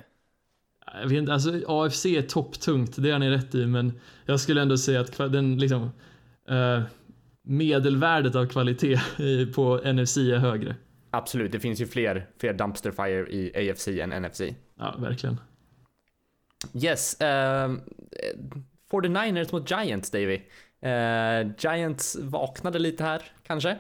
[0.87, 4.62] Jag vet inte, alltså AFC är topptungt, det har ni rätt i, men jag skulle
[4.62, 5.91] ändå säga att den liksom
[6.49, 6.83] eh,
[7.43, 9.01] medelvärdet av kvalitet
[9.55, 10.76] på NFC är högre.
[11.11, 14.41] Absolut, det finns ju fler, fler dumpster fire i AFC än NFC.
[14.78, 15.41] Ja, verkligen.
[16.74, 17.26] Yes, uh,
[18.91, 20.41] 49ers mot Giants, Davy.
[20.80, 23.78] Eh, Giants vaknade lite här, kanske.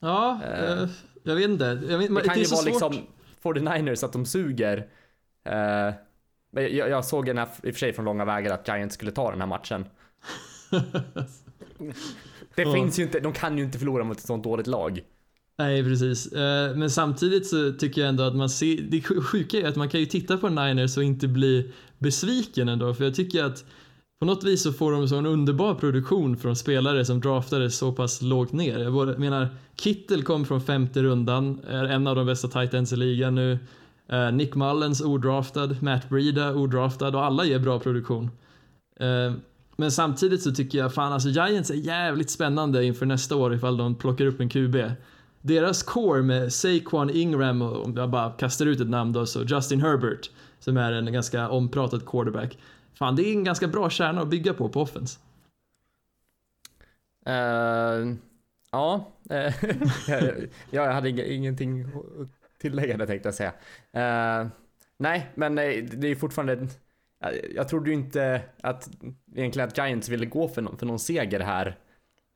[0.00, 0.88] Ja, eh,
[1.22, 1.64] jag vet inte.
[1.64, 2.64] Jag vet, Det kan är ju vara svårt.
[2.64, 2.96] liksom
[3.42, 4.88] 49ers att de suger.
[5.44, 5.94] Eh,
[6.50, 8.94] men jag, jag såg en här, i och för sig från långa vägar att Giants
[8.94, 9.84] skulle ta den här matchen.
[12.54, 12.72] Det Ja.
[12.74, 15.00] finns ju inte, de kan ju inte förlora mot ett sånt dåligt lag.
[15.58, 16.32] Nej, precis.
[16.32, 19.88] Eh, Men samtidigt så tycker jag ändå att man ser, det sjuka är att man
[19.88, 23.64] kan ju titta på Niners och inte bli besviken ändå, för jag tycker att
[24.20, 27.92] på något vis så får de så en underbar produktion från spelare som draftades så
[27.92, 28.78] pass lågt ner.
[28.78, 32.96] Jag menar, Kittel kom från femte rundan, är en av de bästa tight ends i
[32.96, 33.58] ligan nu.
[34.12, 38.30] Uh, Nick Mullens odraftad, Matt Breida odraftad och alla ger bra produktion.
[39.00, 39.32] Uh,
[39.76, 43.76] Men samtidigt så tycker jag fan alltså Giants är jävligt spännande inför nästa år ifall
[43.76, 44.76] de plockar upp en QB.
[45.42, 49.42] Deras core med Saquon Ingram och om jag bara kastar ut ett namn då så
[49.42, 52.58] Justin Herbert som är en ganska ompratad quarterback.
[52.94, 55.18] Fan, det är en ganska bra kärna att bygga på på offense.
[57.28, 58.14] Uh,
[58.72, 59.12] ja,
[60.70, 61.86] jag, hade ingenting
[62.60, 63.52] att tillägga där tänkte jag säga.
[63.92, 64.48] Eh,
[64.96, 66.68] nej, men nej, det är fortfarande...
[67.20, 68.90] Jag, jag trodde ju inte att
[69.34, 71.78] egentligen att Giants ville gå för, någon, för någon seger här.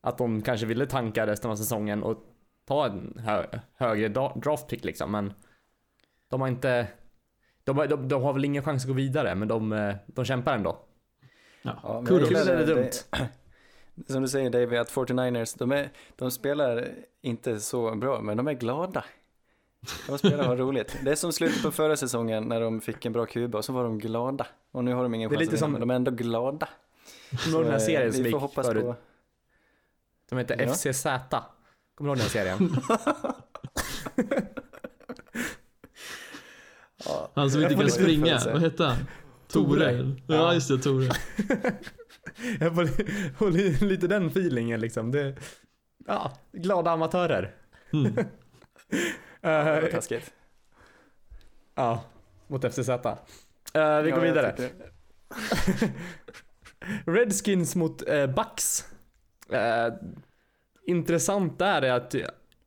[0.01, 2.25] Att de kanske ville tanka resten av säsongen och
[2.69, 3.47] ta en hö,
[3.77, 5.33] högre da- draft pick liksom, men
[6.31, 6.87] de har inte...
[7.65, 10.25] De, har- de, de har väl ingen chans att gå vidare, men de, eh, de
[10.25, 10.79] kämpar ändå.
[11.63, 12.91] Ja, Ja, Kul eller det- dumt?
[14.07, 16.89] Som du säger David, att 49ers, de, är, de spelar
[17.21, 19.05] inte så bra, men de är glada.
[20.07, 20.97] De spelar och har roligt.
[21.05, 23.73] Det är som slutet på förra säsongen när de fick en bra kuba och så
[23.73, 24.47] var de glada.
[24.73, 25.95] Och nu har de ingen Det är chans lite att vinna, som- men de är
[25.95, 26.69] ändå glada.
[27.45, 28.83] Kommer du den här eh, serien som Vi får gick hoppas förut?
[28.83, 28.97] på...
[30.29, 30.73] Som heter Ja.
[30.75, 31.03] FCZ.
[31.03, 31.31] Kommer
[31.99, 32.77] du ihåg den här serien?
[37.05, 38.97] Ja, Han som Jag inte kan springa, vad hette han?
[39.49, 39.91] Tore.
[39.91, 40.15] Tore.
[40.27, 40.55] Ja, Ja.
[40.55, 41.07] just det, Tore.
[42.61, 42.87] Jag får,
[43.37, 45.11] får li- lite den feelingen liksom.
[45.11, 45.37] Det,
[46.07, 47.55] ja, glada amatörer.
[47.93, 48.15] Mm.
[49.51, 50.33] det var Eh, taskigt.
[51.75, 52.05] ja,
[52.47, 52.89] mot FCZ.
[52.89, 52.97] Uh,
[53.75, 54.55] vi Ja, går vidare.
[57.07, 58.85] Redskins mot uh, Bucks.
[59.51, 59.95] Eh,
[60.87, 62.15] intressant där är att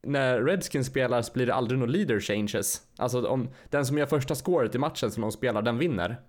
[0.03, 2.81] när Redskins spelar så blir det aldrig några leader changes.
[2.97, 6.21] Alltså om den som gör första scoret i matchen som de spelar, den vinner.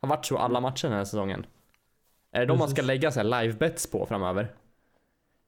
[0.00, 1.46] Har varit så alla matcher den här säsongen.
[2.32, 4.54] Är det de man ska lägga så live bets på framöver?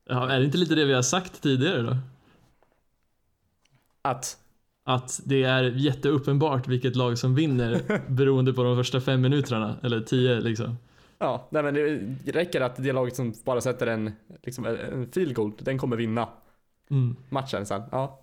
[0.09, 1.97] Ja, är det inte lite det vi har sagt tidigare då?
[4.05, 4.39] Att
[4.85, 10.01] Att det är jätteuppenbart vilket lag som vinner beroende på de första fem minuterna, eller
[10.01, 10.77] tio liksom.
[11.19, 11.75] Ja, nej men
[12.25, 15.97] det räcker att det laget som bara sätter en, liksom en field goal, den kommer
[15.97, 16.29] vinna
[16.91, 17.17] Mm.
[17.29, 17.83] matchen sen.
[17.93, 18.21] Ja.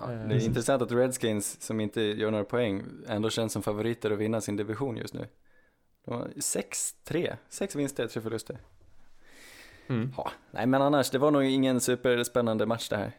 [0.00, 3.62] Ja, Eh, det är intressant att Redskins, som inte gör några poäng, ändå känns som
[3.62, 5.26] favoriter att vinna sin division just nu.
[6.04, 8.58] De har 6-3, sex vinster, tre förluster.
[9.86, 10.12] Mm.
[10.16, 13.12] Ja, nej men annars, det var nog ingen superspännande match det här.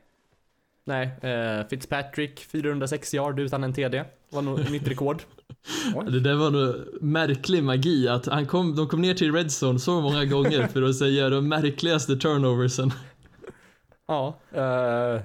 [0.85, 4.05] Nej, eh, Fitzpatrick 406 yard utan en TD.
[4.29, 5.23] Var nog mitt rekord.
[6.11, 10.01] Det där var nog märklig magi att han kom, de kom ner till Redzone så
[10.01, 12.91] många gånger för att säga de märkligaste turnoversen.
[14.07, 14.39] Ja.
[14.51, 15.21] Eh,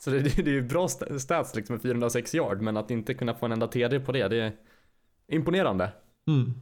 [0.00, 2.90] så det, det, det är ju bra st- stats liksom med 406 yard, men att
[2.90, 4.52] inte kunna få en enda TD på det, det är
[5.32, 5.92] imponerande.
[6.28, 6.54] Mm.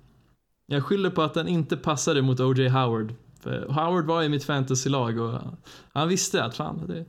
[0.66, 2.68] Jag skyller på att han inte passade mot O.J.
[2.68, 3.14] Howard.
[3.40, 5.40] För Howard var i mitt fantasylag och
[5.92, 7.04] han visste att fan, det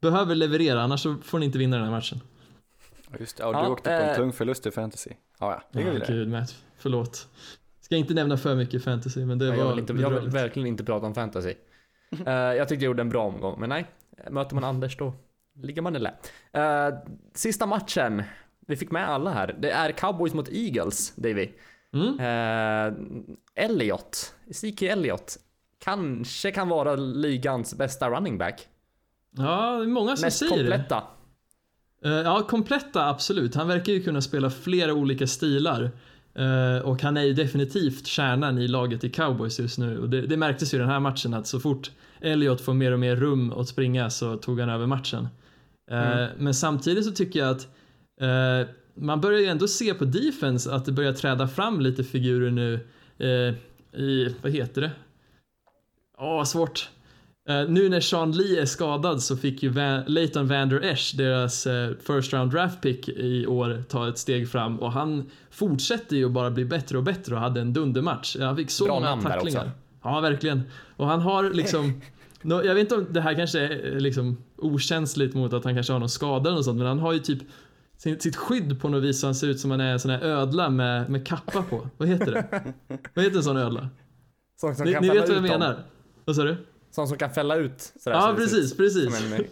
[0.00, 2.20] behöver leverera annars så får ni inte vinna den här matchen.
[3.10, 5.10] Ja, Just det, ja, du Ja, åkte på en eh, tung förlust i fantasy.
[5.40, 6.12] Ja, ja, det går Ja, vidare.
[6.12, 7.28] gud Matt, förlåt.
[7.80, 10.66] Ska inte nämna för mycket fantasy, men det Jag var vill, inte, jag vill verkligen
[10.66, 11.54] inte prata om fantasy.
[12.26, 13.86] Eh, jag tyckte jag gjorde en bra omgång, men nej.
[14.30, 15.12] Möter man Anders då
[15.62, 16.14] ligger man i lä.
[16.52, 16.94] Eh,
[17.34, 18.22] sista matchen.
[18.66, 19.56] Vi fick med alla här.
[19.58, 21.48] Det är Cowboys mot Eagles, Davy.
[21.92, 22.18] Mm.
[22.20, 25.36] Eh, Elliot, CK Elliot,
[25.78, 28.68] kanske kan vara ligans bästa running back.
[29.36, 30.58] Ja, det är många som Mest säger det.
[30.58, 31.02] kompletta.
[32.04, 33.54] Eh, Ja, kompletta absolut.
[33.54, 35.90] Han verkar ju kunna spela flera olika stilar.
[36.34, 39.98] Eh, och han är ju definitivt kärnan i laget i cowboys just nu.
[39.98, 42.92] Och det, det märktes ju i den här matchen att så fort Elliot får mer
[42.92, 45.28] och mer rum att springa så tog han över matchen.
[45.90, 46.30] Eh, Mm.
[46.38, 47.68] Men samtidigt så tycker jag att
[48.94, 52.80] man börjar ju ändå se på defense att det börjar träda fram lite figurer nu
[53.92, 54.90] i, vad heter det?
[56.18, 56.90] Åh, svårt.
[57.48, 61.66] Eh, nu när Sean Lee är skadad så fick ju Van, Leighton Vander Esch, deras
[61.66, 66.28] eh, first round draft pick i år, ta ett steg fram och han fortsätter ju
[66.28, 68.36] bara bli bättre och bättre och hade en dundermatch.
[68.40, 69.70] Han fick så Bra många tacklingar.
[70.02, 70.62] Ja, verkligen.
[70.96, 72.00] Och han har liksom
[72.42, 75.74] nå- jag vet inte om det här kanske är eh, liksom okänsligt mot att han
[75.74, 77.38] kanske har någon skada eller något sånt, men han har ju typ
[77.96, 80.10] sin, sitt skydd på något vis så han ser ut som han är en sån
[80.10, 81.88] här ödla med, med kappa på.
[81.96, 82.74] Vad heter det?
[83.14, 83.88] vad heter en sån ödla?
[84.60, 85.76] Som Ni, ni vet vad jag menar?
[86.24, 86.56] Vad sa du?
[86.90, 87.92] Sån som kan fälla ut.
[88.00, 89.32] Sådär, Ja, så precis, precis.
[89.32, 89.46] en-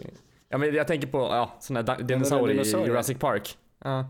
[0.49, 2.87] ja, men jag tänker på ja, såna här da- dinosaurier i.
[2.87, 3.57] Jurassic Park.
[3.83, 4.09] Ja.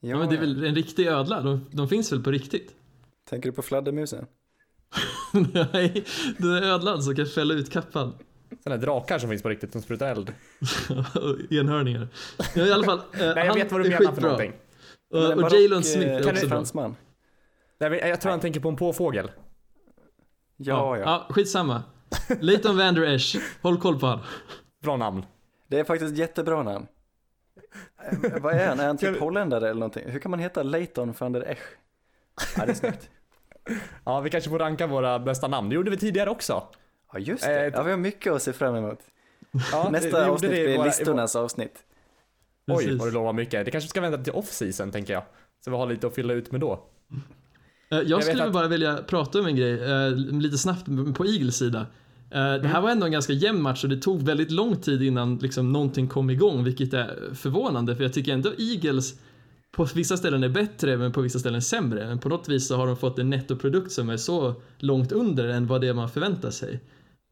[0.00, 1.40] Ja, men det är väl en riktig ödla?
[1.42, 2.74] De, de finns väl på riktigt?
[3.30, 4.26] Tänker du på fladdermusen?
[5.72, 6.04] Nej,
[6.38, 8.14] det är ödlan som kan fälla ut kappan.
[8.66, 10.32] Här drakar som finns på riktigt som sprutar eld.
[11.50, 12.08] Enhörningar.
[12.54, 12.98] Ja, i alla fall.
[12.98, 14.52] Eh, Nej, jag vet vad du är menar för någonting.
[15.10, 16.94] Och, Men och Jalen eh, Smith är kan också bra.
[17.78, 19.30] Nej, jag tror han tänker på en påfågel.
[20.56, 21.02] Ja, ja.
[21.04, 21.26] ja.
[21.34, 21.82] Skitsamma.
[22.40, 24.20] Leighton Vander Esch, håll koll på han.
[24.82, 25.24] Bra namn.
[25.68, 26.86] Det är faktiskt jättebra namn.
[28.40, 28.80] Vad är han?
[28.80, 30.10] Är han typ holländare eller någonting?
[30.10, 31.58] Hur kan man heta Leighton van der Esch?
[32.56, 33.10] Ja, det är snyggt.
[34.04, 35.68] Ja, vi kanske får ranka våra bästa namn.
[35.68, 36.62] Det gjorde vi tidigare också.
[37.12, 37.70] Ja, just det.
[37.74, 38.98] Ja, vi har mycket att se fram emot.
[39.72, 41.84] Ja, Nästa avsnitt blir våra- listornas avsnitt.
[42.66, 42.98] Oj, Precis.
[42.98, 43.64] vad du lovar mycket.
[43.64, 45.22] Det kanske ska vänta till off-season, tänker jag.
[45.64, 46.80] Så vi har lite att fylla ut med då.
[47.90, 51.24] Eh, Jag vet skulle att- bara vilja prata om en grej, eh, lite snabbt på
[51.26, 51.80] Eagles sida.
[51.80, 51.86] Eh,
[52.30, 52.66] Det Mm.
[52.70, 55.72] här var ändå en ganska jämn match och det tog väldigt lång tid innan liksom
[55.72, 59.14] någonting kom igång, vilket är förvånande för jag tycker ändå Eagles
[59.76, 62.06] på vissa ställen är bättre men på vissa ställen sämre.
[62.08, 65.48] Men på något vis så har de fått en nettoprodukt som är så långt under
[65.48, 66.80] än vad det är man förväntar sig.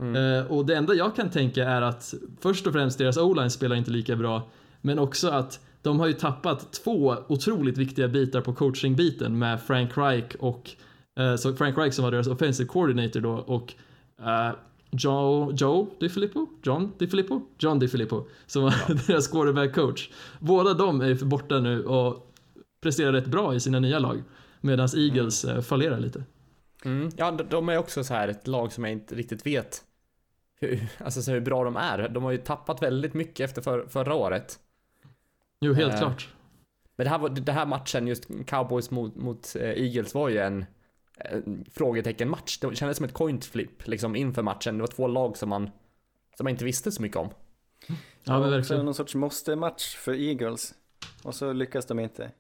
[0.03, 0.47] Mm.
[0.47, 3.91] Och det enda jag kan tänka är att först och främst deras o-line spelar inte
[3.91, 4.51] lika bra,
[4.81, 9.91] men också att de har ju tappat två otroligt viktiga bitar på coachingbiten med Frank
[9.99, 10.71] Reich och
[11.19, 13.75] eh, så Frank Reich som var deras offensive coordinator då och
[14.21, 14.53] eh,
[14.91, 16.47] Joe, Joe DiFilippo?
[16.63, 17.41] John DiFilippo?
[17.59, 18.75] John DiFilippo som var
[19.07, 20.11] deras quarterback coach.
[20.41, 22.33] Båda de är borta nu och
[22.83, 24.23] presterar rätt bra i sina nya lag
[24.61, 26.25] medan Eagles eh, fallerar lite.
[26.85, 27.11] Mm.
[27.17, 29.83] Ja, de- är också så här ett lag som jag inte riktigt vet
[30.61, 32.09] hur, alltså så hur bra de är.
[32.09, 34.59] De har ju tappat väldigt mycket efter för, förra året.
[35.63, 36.29] Jo, helt Eh, klart.
[36.97, 40.39] Men det här, var, det här matchen, just Cowboys mot, mot eh, Eagles var ju
[40.39, 40.65] en,
[41.19, 42.59] en frågetecken-match.
[42.59, 44.77] Det kändes som ett coin flip liksom inför matchen.
[44.77, 45.71] Det var två lag som man,
[46.37, 47.29] som man inte visste så mycket om.
[48.25, 48.85] Ja, men verkligen.
[48.85, 50.75] någon sorts måste-match för Eagles.
[51.23, 52.31] Och så lyckas de inte.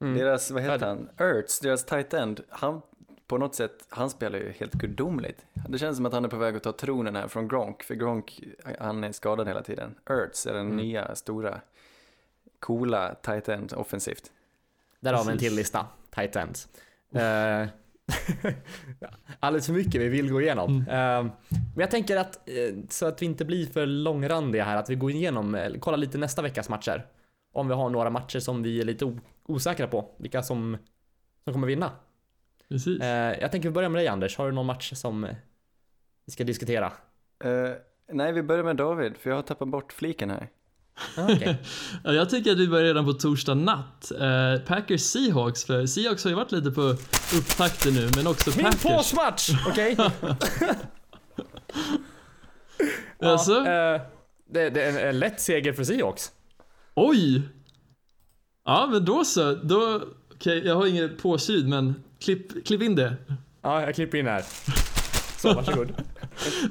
[0.00, 0.18] Mm.
[0.18, 1.08] Deras, vad heter han?
[1.18, 2.40] Ertz, deras tight end.
[2.48, 2.82] Han,
[3.26, 5.46] på något sätt, han spelar ju helt gudomligt.
[5.68, 7.82] Det känns som att han är på väg att ta tronen här från Gronk.
[7.82, 8.40] För Gronk,
[8.78, 9.94] han är skadad hela tiden.
[10.10, 10.76] Ertz är den Mm.
[10.76, 11.60] nya, stora,
[12.60, 14.32] coola tight end offensivt.
[15.00, 15.86] Där har vi en till lista.
[16.14, 16.68] Tight ends.
[17.14, 17.66] Eh,
[19.40, 20.70] Alldeles för mycket vi vill gå igenom.
[20.70, 20.88] Mm.
[21.26, 24.90] Eh, men jag tänker att, eh, så att vi inte blir för långrandiga här, att
[24.90, 27.06] vi går igenom, kollar lite nästa veckas matcher.
[27.52, 30.76] Om vi har några matcher som vi är lite osäkra på, vilka som,
[31.44, 31.90] som kommer vinna.
[32.68, 33.00] Precis.
[33.02, 35.28] Eh, jag tänker vi börjar med dig Anders, har du någon match som
[36.26, 36.86] vi ska diskutera?
[37.44, 37.70] Eh,
[38.12, 40.48] nej, vi börjar med David, för jag har tappat bort fliken här.
[41.16, 41.28] Ah.
[42.04, 44.10] Ja, jag tycker att vi börjar redan på torsdag natt.
[44.20, 46.80] Eh, Packers Seahawks, för Seahawks har ju varit lite på
[47.38, 48.82] upptakten nu, men också Min Packers.
[48.82, 49.50] påsmatch!
[49.68, 49.96] Okej?
[53.18, 53.56] Ja, Alltså?
[53.56, 54.00] eh,
[54.50, 56.32] det, det är en, en lätt seger för Seahawks.
[56.94, 57.42] Oj!
[58.64, 59.54] Ja, men då så.
[59.54, 60.02] Då,
[60.36, 63.16] okej, jag har inget påsyd, men klipp, klipp in det.
[63.62, 64.44] Ja, jag klipper in här.
[65.36, 65.92] Så, varsågod.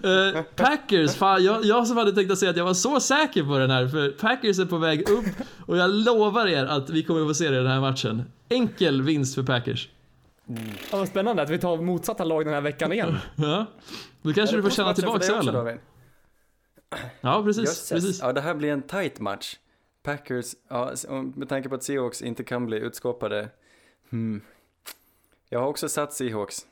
[0.04, 3.44] Eh, Packers, fan, jag, jag som hade tänkt att säga att jag var så säker
[3.44, 5.26] på den här, för Packers är på väg upp
[5.66, 8.24] och jag lovar er att vi kommer att få se det i den här matchen.
[8.50, 9.90] Enkel vinst för Packers.
[10.92, 13.18] Ja, vad spännande att vi tar motsatta lag den här veckan igen.
[13.36, 13.66] Ja.
[14.22, 15.80] Då kanske du får känna tillbaka ölen.
[17.22, 17.90] Ja, precis.
[17.90, 18.20] Precis.
[18.22, 19.56] Ja, det här blir en tight match.
[20.06, 20.94] Packers, ja,
[21.36, 23.50] med tanke på att Seahawks inte kan bli utskåpade.
[24.10, 24.42] Hmm.
[25.50, 26.68] Jag har också satt Seahawks.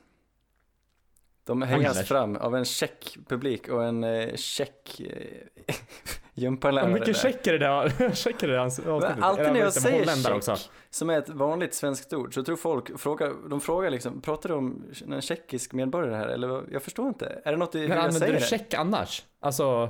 [1.46, 2.08] De hejas Anders.
[2.08, 5.76] fram av en check publik och en eh, check eh,
[6.34, 6.88] gympalärare.
[6.88, 8.12] Hur mycket check är det där?
[8.16, 9.16] Check är det där avsnittet?
[9.16, 10.56] Men alltid när jag säger också?
[10.90, 14.56] som är ett vanligt svenskt ord, så tror folk, frågar, de frågar liksom, pratar du
[14.56, 16.28] om en tjeckisk medborgare här?
[16.28, 17.42] Eller jag förstår inte.
[17.46, 18.46] Är det något i hur Men jag använder säger du det?
[18.46, 19.26] check annars?
[19.40, 19.90] Alltså,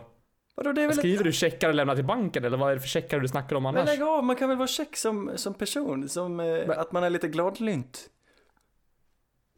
[0.55, 2.81] Vadå, det är väl skriver du checkar och lämnar till banken eller vad är det
[2.81, 3.85] för checkar du snackar om Men annars?
[3.89, 7.03] lägg av, man kan väl vara check som, som person, som eh, Men- att man
[7.03, 8.09] är lite gladlynt.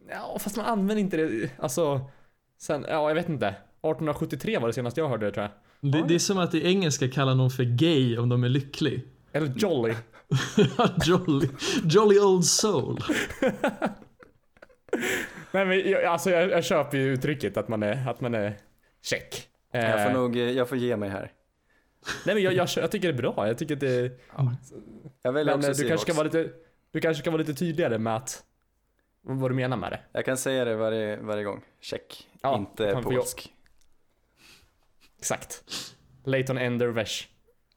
[0.10, 2.02] Ja, fast man använder inte det, alltså,
[2.58, 3.48] sen, ja jag vet inte.
[3.48, 5.92] 1873 var det senaste jag hörde det tror jag.
[5.92, 9.08] Det, det är som att i engelska kallar någon för gay om de är lycklig.
[9.32, 9.94] Eller jolly.
[11.06, 11.50] jolly,
[11.84, 13.00] jolly old soul.
[15.52, 18.58] Nej men jag, alltså jag, jag köper ju uttrycket att man är, att man är
[19.02, 19.48] check.
[19.84, 21.32] Eh, Jag får nog, eh, jag får ge mig här.
[22.26, 24.20] Nej men jag, jag, jag tycker det är bra, jag tycker att det
[25.22, 26.50] Jag väljer Men också eh, du kanske ska vara lite,
[26.92, 28.44] du kanske ska vara lite tydligare med att,
[29.22, 30.00] vad du menar med det.
[30.12, 31.62] Jag kan säga det varje, varje gång.
[31.82, 32.28] Check.
[32.42, 33.54] Ja, inte polsk.
[35.20, 35.64] Exakt.
[36.26, 37.28] Leighton Ender Vesh.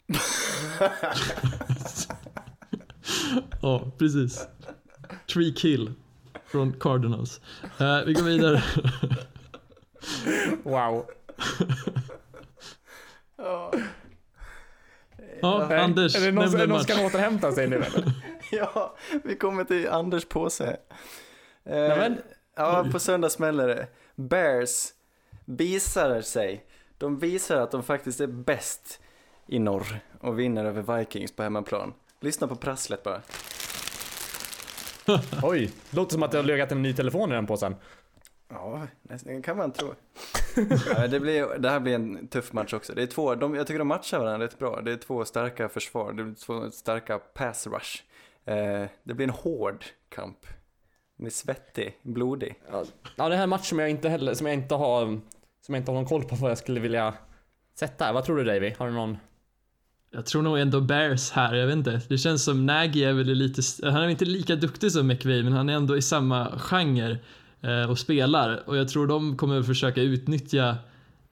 [3.62, 4.46] Ja, precis.
[5.34, 5.92] Tree kill
[6.46, 7.40] från Cardinals.
[7.80, 8.62] Eh, vi går vidare.
[10.62, 11.04] Wow.
[15.40, 18.12] Ja, Nej, Anders, är det någon, är det någon som kan återhämta sig nu eller?
[18.52, 20.76] ja, vi kommer till Anders påse.
[21.64, 22.18] Eh, Nämen.
[22.56, 23.86] ja, på söndag smäller det.
[24.14, 24.86] Bears
[25.44, 26.64] visar sig.
[26.98, 29.00] De visar att de faktiskt är bäst
[29.46, 31.94] i norr och vinner över Vikings på hemmaplan.
[32.20, 33.20] Lyssna på prasslet bara.
[35.42, 37.76] Oj, låter som att det har legat en ny telefon i den påsen.
[38.48, 39.94] Ja, nästan kan man tro.
[40.94, 42.94] ja, det, blir, det här blir en tuff match också.
[42.94, 44.80] Det är två, de, jag tycker de matchar varandra rätt bra.
[44.80, 48.02] Det är två starka försvar, det är två starka pass rush.
[48.44, 50.46] Eh, det blir en hård kamp.
[51.16, 52.54] Den är svettig, blodig.
[52.70, 52.84] Ja,
[53.16, 55.20] ja det här är en match som jag inte heller, som jag inte har,
[55.66, 57.14] som jag inte har någon koll på vad jag skulle vilja
[57.74, 58.12] sätta.
[58.12, 58.74] Vad tror du Davy?
[58.78, 59.16] Har du någon?
[60.10, 62.00] Jag tror nog ändå Bears här, jag vet inte.
[62.08, 65.52] Det känns som Nagy är väl lite, han är inte lika duktig som McVay men
[65.52, 67.18] han är ändå i samma genre
[67.88, 68.62] och spelar.
[68.66, 70.76] Och jag tror de kommer försöka utnyttja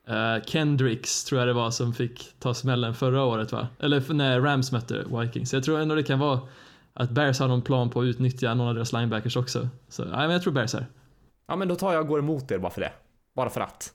[0.08, 3.68] eh, Kendricks, tror jag det var, som fick ta smällen förra året va?
[3.78, 5.52] Eller när Rams mötte Vikings.
[5.52, 6.40] Jag tror ändå det kan vara
[6.92, 9.68] att Bears har någon plan på att utnyttja någon av deras linebackers också.
[9.88, 10.86] Så nej, men jag tror Bears här.
[11.46, 12.92] Ja men då tar jag och går emot er bara för det.
[13.34, 13.92] Bara för att.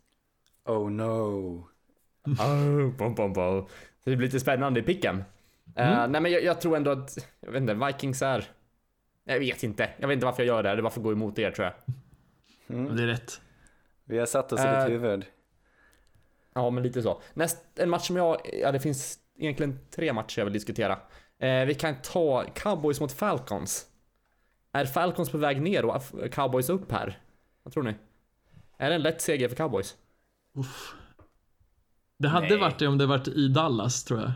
[0.65, 1.67] Oh no.
[2.27, 3.65] Oh, bom, bom, bom.
[4.03, 5.23] Så det blir lite spännande i picken.
[5.75, 8.45] Eh, nej men jag, jag tror ändå att, jag vet inte, Vikings är...
[9.23, 9.89] Jag vet inte.
[9.97, 10.75] Jag vet inte varför jag gör det här.
[10.75, 11.73] Det är bara för att gå emot er tror jag.
[12.73, 12.95] Mm.
[12.95, 13.41] Det är rätt.
[14.05, 15.25] Vi har satt oss i Eh, ditt huvud.
[16.53, 17.21] Ja, men lite så.
[17.33, 20.99] Näst, en match som jag, ja det finns egentligen tre matcher jag vill diskutera.
[21.39, 23.85] Eh, vi kan ta Cowboys mot Falcons.
[24.71, 27.19] Är Falcons på väg ner och Cowboys upp här?
[27.63, 27.95] Vad tror ni?
[28.77, 29.95] Är det en lätt seger för Cowboys?
[30.57, 30.93] Uff.
[32.17, 32.57] Det hade Nej.
[32.57, 34.31] varit det om det varit i Dallas tror jag.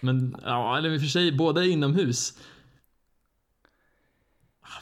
[0.00, 2.38] Men ja, eller i och för sig, båda är inomhus.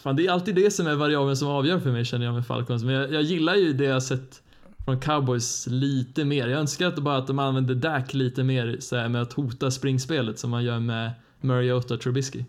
[0.01, 2.47] Fan, det är alltid det som är variabeln som avgör för mig känner jag med
[2.47, 2.85] Falcons.
[2.85, 4.43] Men jag, jag gillar ju det jag sett
[4.85, 6.49] från Cowboys lite mer.
[6.49, 9.71] Jag önskar att bara att de använder Dak lite mer så här, med att hota
[9.71, 11.11] springspelet som man gör med
[11.41, 12.45] Mariota och Trubisky.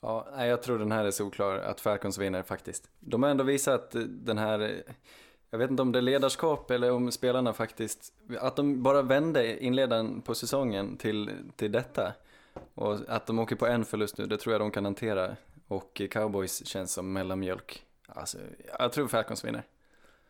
[0.00, 2.88] Ja, nej, jag tror den här är solklar att Falcons vinner faktiskt.
[3.00, 4.82] De har ändå visat den här,
[5.50, 9.64] jag vet inte om det är ledarskap eller om spelarna faktiskt, att de bara vände
[9.64, 12.12] inledaren på säsongen till, till detta.
[12.74, 15.36] Och att de åker på en förlust nu, det tror jag de kan hantera.
[15.68, 17.82] Och Cowboys känns som mellanmjölk.
[18.06, 18.38] Alltså,
[18.78, 19.62] jag tror Falcons vinner.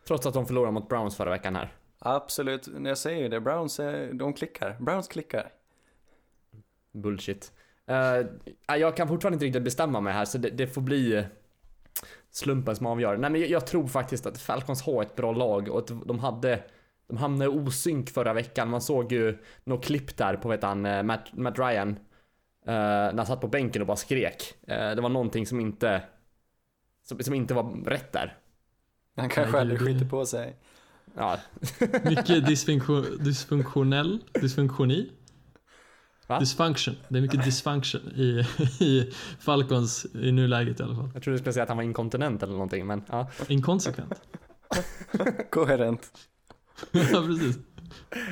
[0.07, 1.73] Trots att de förlorade mot Browns förra veckan här.
[1.99, 4.77] Absolut, jag säger det, Browns, eh, de klickar.
[4.81, 5.53] Browns klickar.
[6.93, 7.53] Bullshit.
[7.87, 11.25] Eh, jag kan fortfarande inte riktigt bestämma mig här så det, det får bli eh,
[12.31, 13.17] slumpen som avgör.
[13.17, 16.19] Nej men jag, jag tror faktiskt att Falcons har ett bra lag och att de
[16.19, 16.63] hade
[17.09, 18.71] de hamnade i osynk förra veckan.
[18.71, 21.99] Man såg ju något klipp där på vet han, Matt, Matt Ryan.
[22.67, 24.55] Eh, när han satt på bänken och bara skrek.
[24.67, 26.03] Eh, det var någonting som inte
[27.05, 28.39] som, som inte var rätt där.
[29.17, 30.57] Han kanske aldrig skiter på sig.
[31.15, 31.39] Ja,
[32.05, 35.11] Mycket dysfunktion, dysfunktionell, dysfunktioni.
[36.27, 36.39] Va?
[36.39, 36.97] Dysfunction.
[37.09, 38.47] Det är mycket dysfunction i,
[38.81, 41.11] i Falcons i nuläget i alla fall.
[41.15, 43.31] jag trodde du skulle säga att han var inkontinent eller någonting men ja.
[43.49, 44.23] Inkonsekvent.
[45.51, 46.13] Koherent.
[46.91, 47.59] ja, precis.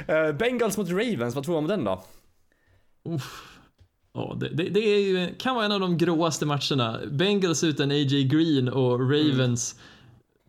[0.06, 2.04] Eh, Bengals mot Ravens, vad tror du om den då?
[3.04, 3.53] Uff.
[4.14, 7.00] Ja, det, det, det är kan vara en av de gråaste matcherna.
[7.10, 8.24] Bengals utan A.J.
[8.24, 9.80] Green och Ravens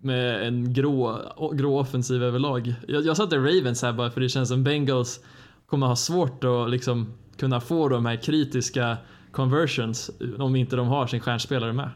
[0.01, 1.19] med en grå,
[1.53, 2.73] grå offensiv överlag.
[2.87, 5.19] Jag, jag satte Ravens här bara för det känns som Bengals
[5.65, 8.97] kommer ha svårt att liksom kunna få de här kritiska
[9.31, 11.89] conversions om inte de har sin stjärnspelare med.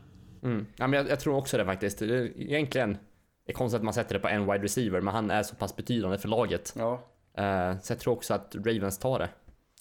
[0.43, 0.65] Mm.
[0.75, 1.99] Ja, men jag, jag tror också det faktiskt.
[1.99, 2.97] Det är egentligen
[3.45, 5.55] det är konstigt att man sätter det på en wide receiver, men han är så
[5.55, 6.73] pass betydande för laget.
[6.77, 7.05] Ja,
[7.37, 9.29] Eh, så jag tror också att Ravens tar det.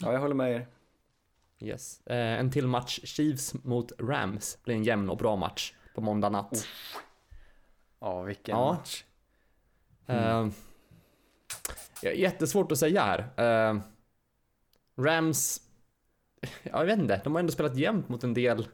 [0.00, 0.66] ja jag håller med er.
[1.60, 2.06] Yes.
[2.06, 4.58] Eh, en till match, Chiefs mot Rams.
[4.64, 6.66] Blir en jämn och bra match på måndag natt.
[8.00, 8.72] Ja, vilken Ja.
[8.72, 9.04] match.
[10.06, 10.48] Eh,
[12.02, 13.40] ja, jättesvårt att säga här.
[13.70, 13.80] Eh,
[14.96, 15.60] Rams,
[16.40, 16.48] ja,
[16.78, 18.68] jag vet inte, de har ändå spelat jämnt mot en del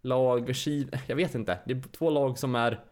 [0.00, 0.48] lag.
[0.48, 2.84] Chief- Jag vet inte, det är två lag som är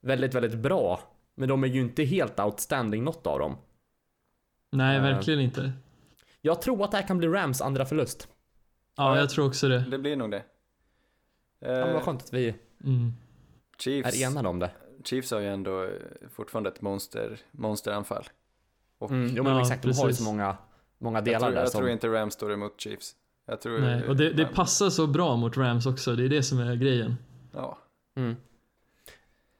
[0.00, 1.00] väldigt, väldigt bra.
[1.34, 3.56] Men de är ju inte helt outstanding något av dem.
[4.70, 5.02] Nej, Eh.
[5.02, 5.72] verkligen inte.
[6.40, 8.28] Jag tror att det här kan bli Rams andra förlust.
[8.96, 9.78] Ja, jag tror också det.
[9.90, 10.42] Det blir nog det.
[11.58, 13.12] Ja, men vad Eh, skönt att vi Mm.
[13.78, 14.70] Chiefs, är enade om det.
[15.04, 15.90] Chiefs har ju ändå eh,
[16.30, 18.24] fortfarande ett monster, monsteranfall.
[18.98, 20.24] Och Mm, jo men Ja, exakt, de har ju precis.
[20.24, 20.56] så många,
[20.98, 21.78] många jag delar tror, där jag som...
[21.78, 23.14] tror inte Rams står emot Chiefs.
[23.46, 23.78] Jag tror...
[23.78, 26.74] Nej, och det, det passar så bra mot Rams också, det är det som är
[26.76, 27.16] grejen.
[27.52, 27.78] Ja.
[28.16, 28.36] Mm.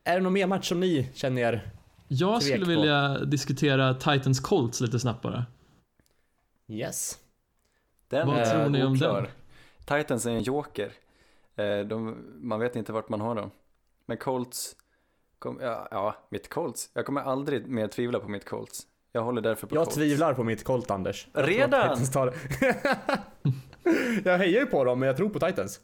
[0.05, 1.71] Är det någon mer match som ni känner er...
[2.09, 2.71] Jag skulle på.
[2.71, 5.47] vilja diskutera Titans Colts lite snabbt bara.
[6.69, 7.19] Yes.
[8.11, 9.23] Den Vad är tror ni om oklar.
[9.87, 9.99] den?
[9.99, 10.93] Titans är en joker.
[11.57, 13.51] Eh, De, man vet inte vart man har dem.
[14.07, 14.77] Men Colts,
[15.39, 16.91] kom, ja, ja, mitt Colts.
[16.95, 18.87] Jag kommer aldrig mer tvivla på mitt Colts.
[19.13, 19.97] Jag håller därför på Jag Colts.
[19.97, 21.27] tvivlar på mitt Colt, Anders.
[21.33, 22.05] Jag Redan?
[22.07, 22.35] tar
[24.25, 25.81] jag hejar ju på dem, men jag tror på Titans.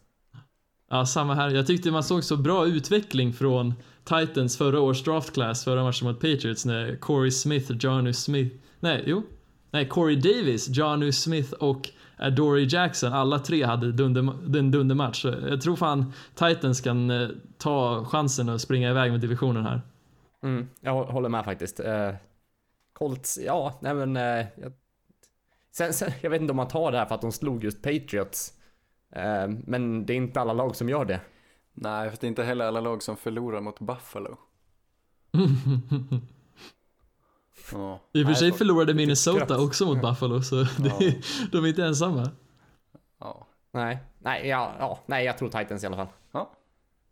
[0.91, 1.51] Ja, samma här.
[1.51, 3.75] Jag tyckte man såg så bra utveckling från
[4.05, 9.03] Titans förra års draft class, förra matchen mot Patriots när Corey Smith, Johnu Smith, nej,
[9.07, 9.23] jo,
[9.77, 14.21] nej, Corey Davis, Johnu Smith och Adoree Jackson, alla tre hade dunder,
[14.59, 15.23] en dundermatch.
[15.23, 19.81] Så Jag tror fan Titans kan eh, ta chansen och springa iväg med divisionen här.
[20.43, 21.81] Mm, jag hå- håller med faktiskt.
[21.81, 22.11] Eh,
[22.93, 24.17] Colts, ja, nej men...
[24.17, 24.73] Eh, jag...
[25.73, 27.83] Sen, sen, jag vet inte om man tar det här för att de slog just
[27.83, 28.53] Patriots.
[29.13, 31.21] Eh, men det är inte alla lag som gör det.
[31.75, 34.37] Nej, för det är inte heller alla lag som förlorar mot Buffalo.
[37.73, 38.01] Ja.
[38.13, 42.31] I och för sig förlorade Minnesota också mot Buffalo, så det, de är inte ensamma.
[43.21, 43.47] ja.
[43.73, 46.07] Nej, nej, ja, ja, nej, jag tror Titans i alla fall.
[46.33, 46.51] Ja.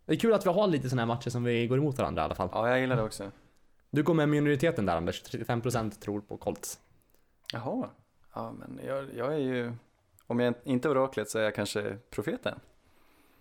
[0.07, 2.23] Det är kul att vi har lite såna här matcher som vi går emot varandra
[2.23, 2.49] i alla fall.
[2.53, 3.31] ja, jag gillar det också.
[3.91, 6.79] Du går med minoriteten där Anders, 35% tror på Colts.
[7.53, 7.89] Jaha.
[8.35, 9.73] Ja, men jag, jag är ju...
[10.27, 12.59] Om jag inte är oraklet så är jag kanske profeten.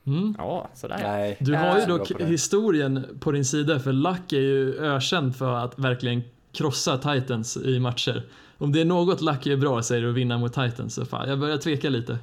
[0.06, 0.36] Mm.
[0.38, 1.00] Ja, sådär.
[1.02, 1.38] Nej.
[1.40, 5.80] Du har ju dock historien på din sida, för Luck är ju ökänd för att
[5.80, 6.24] verkligen
[6.54, 8.30] krossa Titans i matcher.
[8.58, 11.30] Om det är något Luck är bra säger du att vinna mot Titans, så fan,
[11.30, 12.18] jag börjar tveka lite.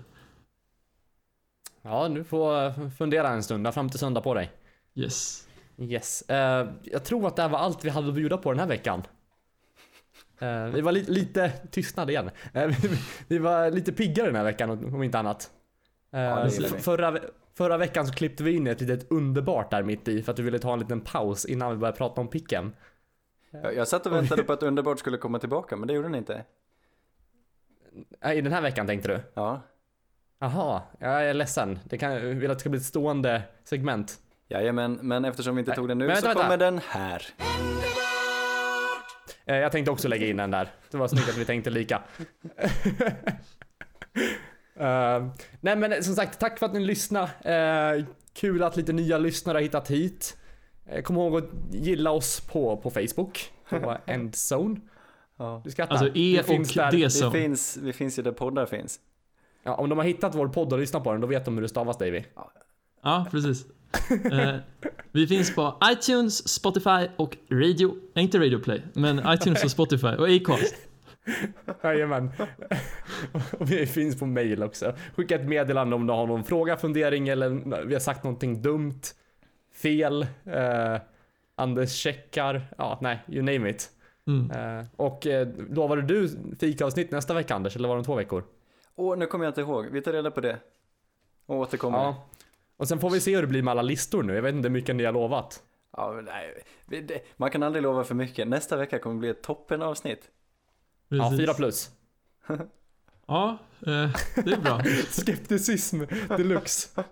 [1.82, 4.50] Ja, du får eh, fundera en stund, där fram till söndag på dig.
[4.94, 5.46] Yes.
[5.78, 6.22] Yes.
[6.22, 8.66] Eh, jag tror att det här var allt vi hade att bjuda på den här
[8.66, 9.02] veckan.
[10.38, 12.30] Eh, vi var li lite tystnad igen.
[12.54, 15.50] Eh, vi, vi var lite piggare den här veckan om inte annat.
[16.10, 17.18] Ja, förra,
[17.54, 20.42] förra veckan så klippte vi in ett litet underbart där mitt i för att du
[20.42, 22.72] ville ta en liten paus innan vi började prata om picken.
[23.50, 26.14] Jag, jag satt och väntade på att Underbart skulle komma tillbaka, men det gjorde den
[26.14, 26.44] inte.
[28.34, 29.20] I den här veckan tänkte du?
[29.34, 29.60] Ja.
[30.38, 31.78] Jaha, jag är ledsen.
[31.84, 34.18] Det kan, jag vill att det ska bli ett stående segment.
[34.48, 36.64] Jajamän, men eftersom vi inte Nej, tog den nu men så vänta, kommer vänta.
[36.64, 37.26] den här.
[39.44, 40.68] Eh, Jag tänkte också lägga in den där.
[40.90, 42.02] Det var snyggt att vi tänkte lika.
[44.76, 45.26] Eh,
[45.60, 47.30] nej men som sagt, tack för att ni lyssnade.
[47.44, 50.36] Eh, kul att lite nya lyssnare har hittat hit.
[50.90, 53.52] Eh, kom ihåg att gilla oss på, på Facebook.
[53.68, 54.80] På Endzone.
[55.36, 55.60] Ja.
[55.64, 55.92] Du skrattar.
[55.94, 56.90] Alltså E Vi och där.
[56.90, 57.32] D Vi som.
[57.32, 59.00] finns, vi finns ju där poddar finns.
[59.62, 61.62] Ja, om de har hittat vår podd och lyssnat på den, då vet de hur
[61.62, 62.22] det stavas Davy.
[63.02, 63.66] Ja, precis.
[64.32, 64.56] Eh,
[65.12, 70.06] vi finns på iTunes, Spotify och Radio, nej, inte Radio Play, men iTunes och Spotify
[70.06, 70.74] och Acast.
[71.82, 72.30] Jajamän.
[73.58, 74.94] Och vi finns på mail också.
[75.16, 77.48] Skicka ett meddelande om du har någon fråga, fundering eller
[77.84, 79.00] vi har sagt någonting dumt,
[79.82, 80.96] fel, eh,
[81.54, 83.90] Anders checkar, ja nej, you name it.
[84.26, 84.50] Mm.
[84.50, 86.28] Eh, och eh, lovade du
[86.60, 88.44] fikaavsnitt nästa vecka Anders, eller var det om två veckor?
[88.96, 89.86] Åh, nu kommer jag inte ihåg.
[89.86, 90.58] Vi tar reda på det.
[91.46, 91.98] Och återkommer.
[91.98, 92.04] Ja.
[92.04, 92.26] Ja.
[92.76, 94.68] Och sen får vi se hur det blir med alla listor nu, jag vet inte
[94.68, 95.62] hur mycket ni har lovat.
[96.14, 96.62] men nej.
[96.86, 98.48] Det- Man kan aldrig lova för mycket.
[98.48, 100.30] Nästa vecka kommer bli ett toppenavsnitt.
[101.08, 101.38] Ja, Precis.
[101.38, 101.90] fyra plus.
[103.26, 104.10] Ja, eh,
[104.44, 104.82] det är bra.
[105.10, 106.02] Skepticism
[106.36, 107.04] deluxe.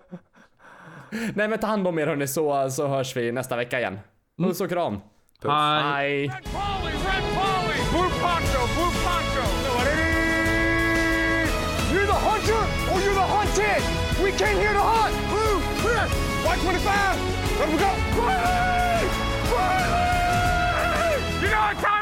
[1.35, 3.99] Nej men ta hand om er hörni så, så hörs vi nästa vecka igen.
[4.37, 4.99] Puss och kram.
[5.41, 5.51] Puss.
[5.51, 6.27] Hej.
[6.27, 7.79] Red Polly, Red Polly!
[7.91, 9.45] Blue Poncho, Blue Poncho!
[11.93, 13.81] You're the hunter or you're the hunted!
[14.23, 15.15] We came here to hunt!
[15.31, 16.05] Blue, clear!
[16.45, 17.59] White 25!
[17.59, 17.91] Let we go!
[18.21, 19.07] Riley!
[19.53, 21.15] Riley!
[21.41, 21.98] You know what time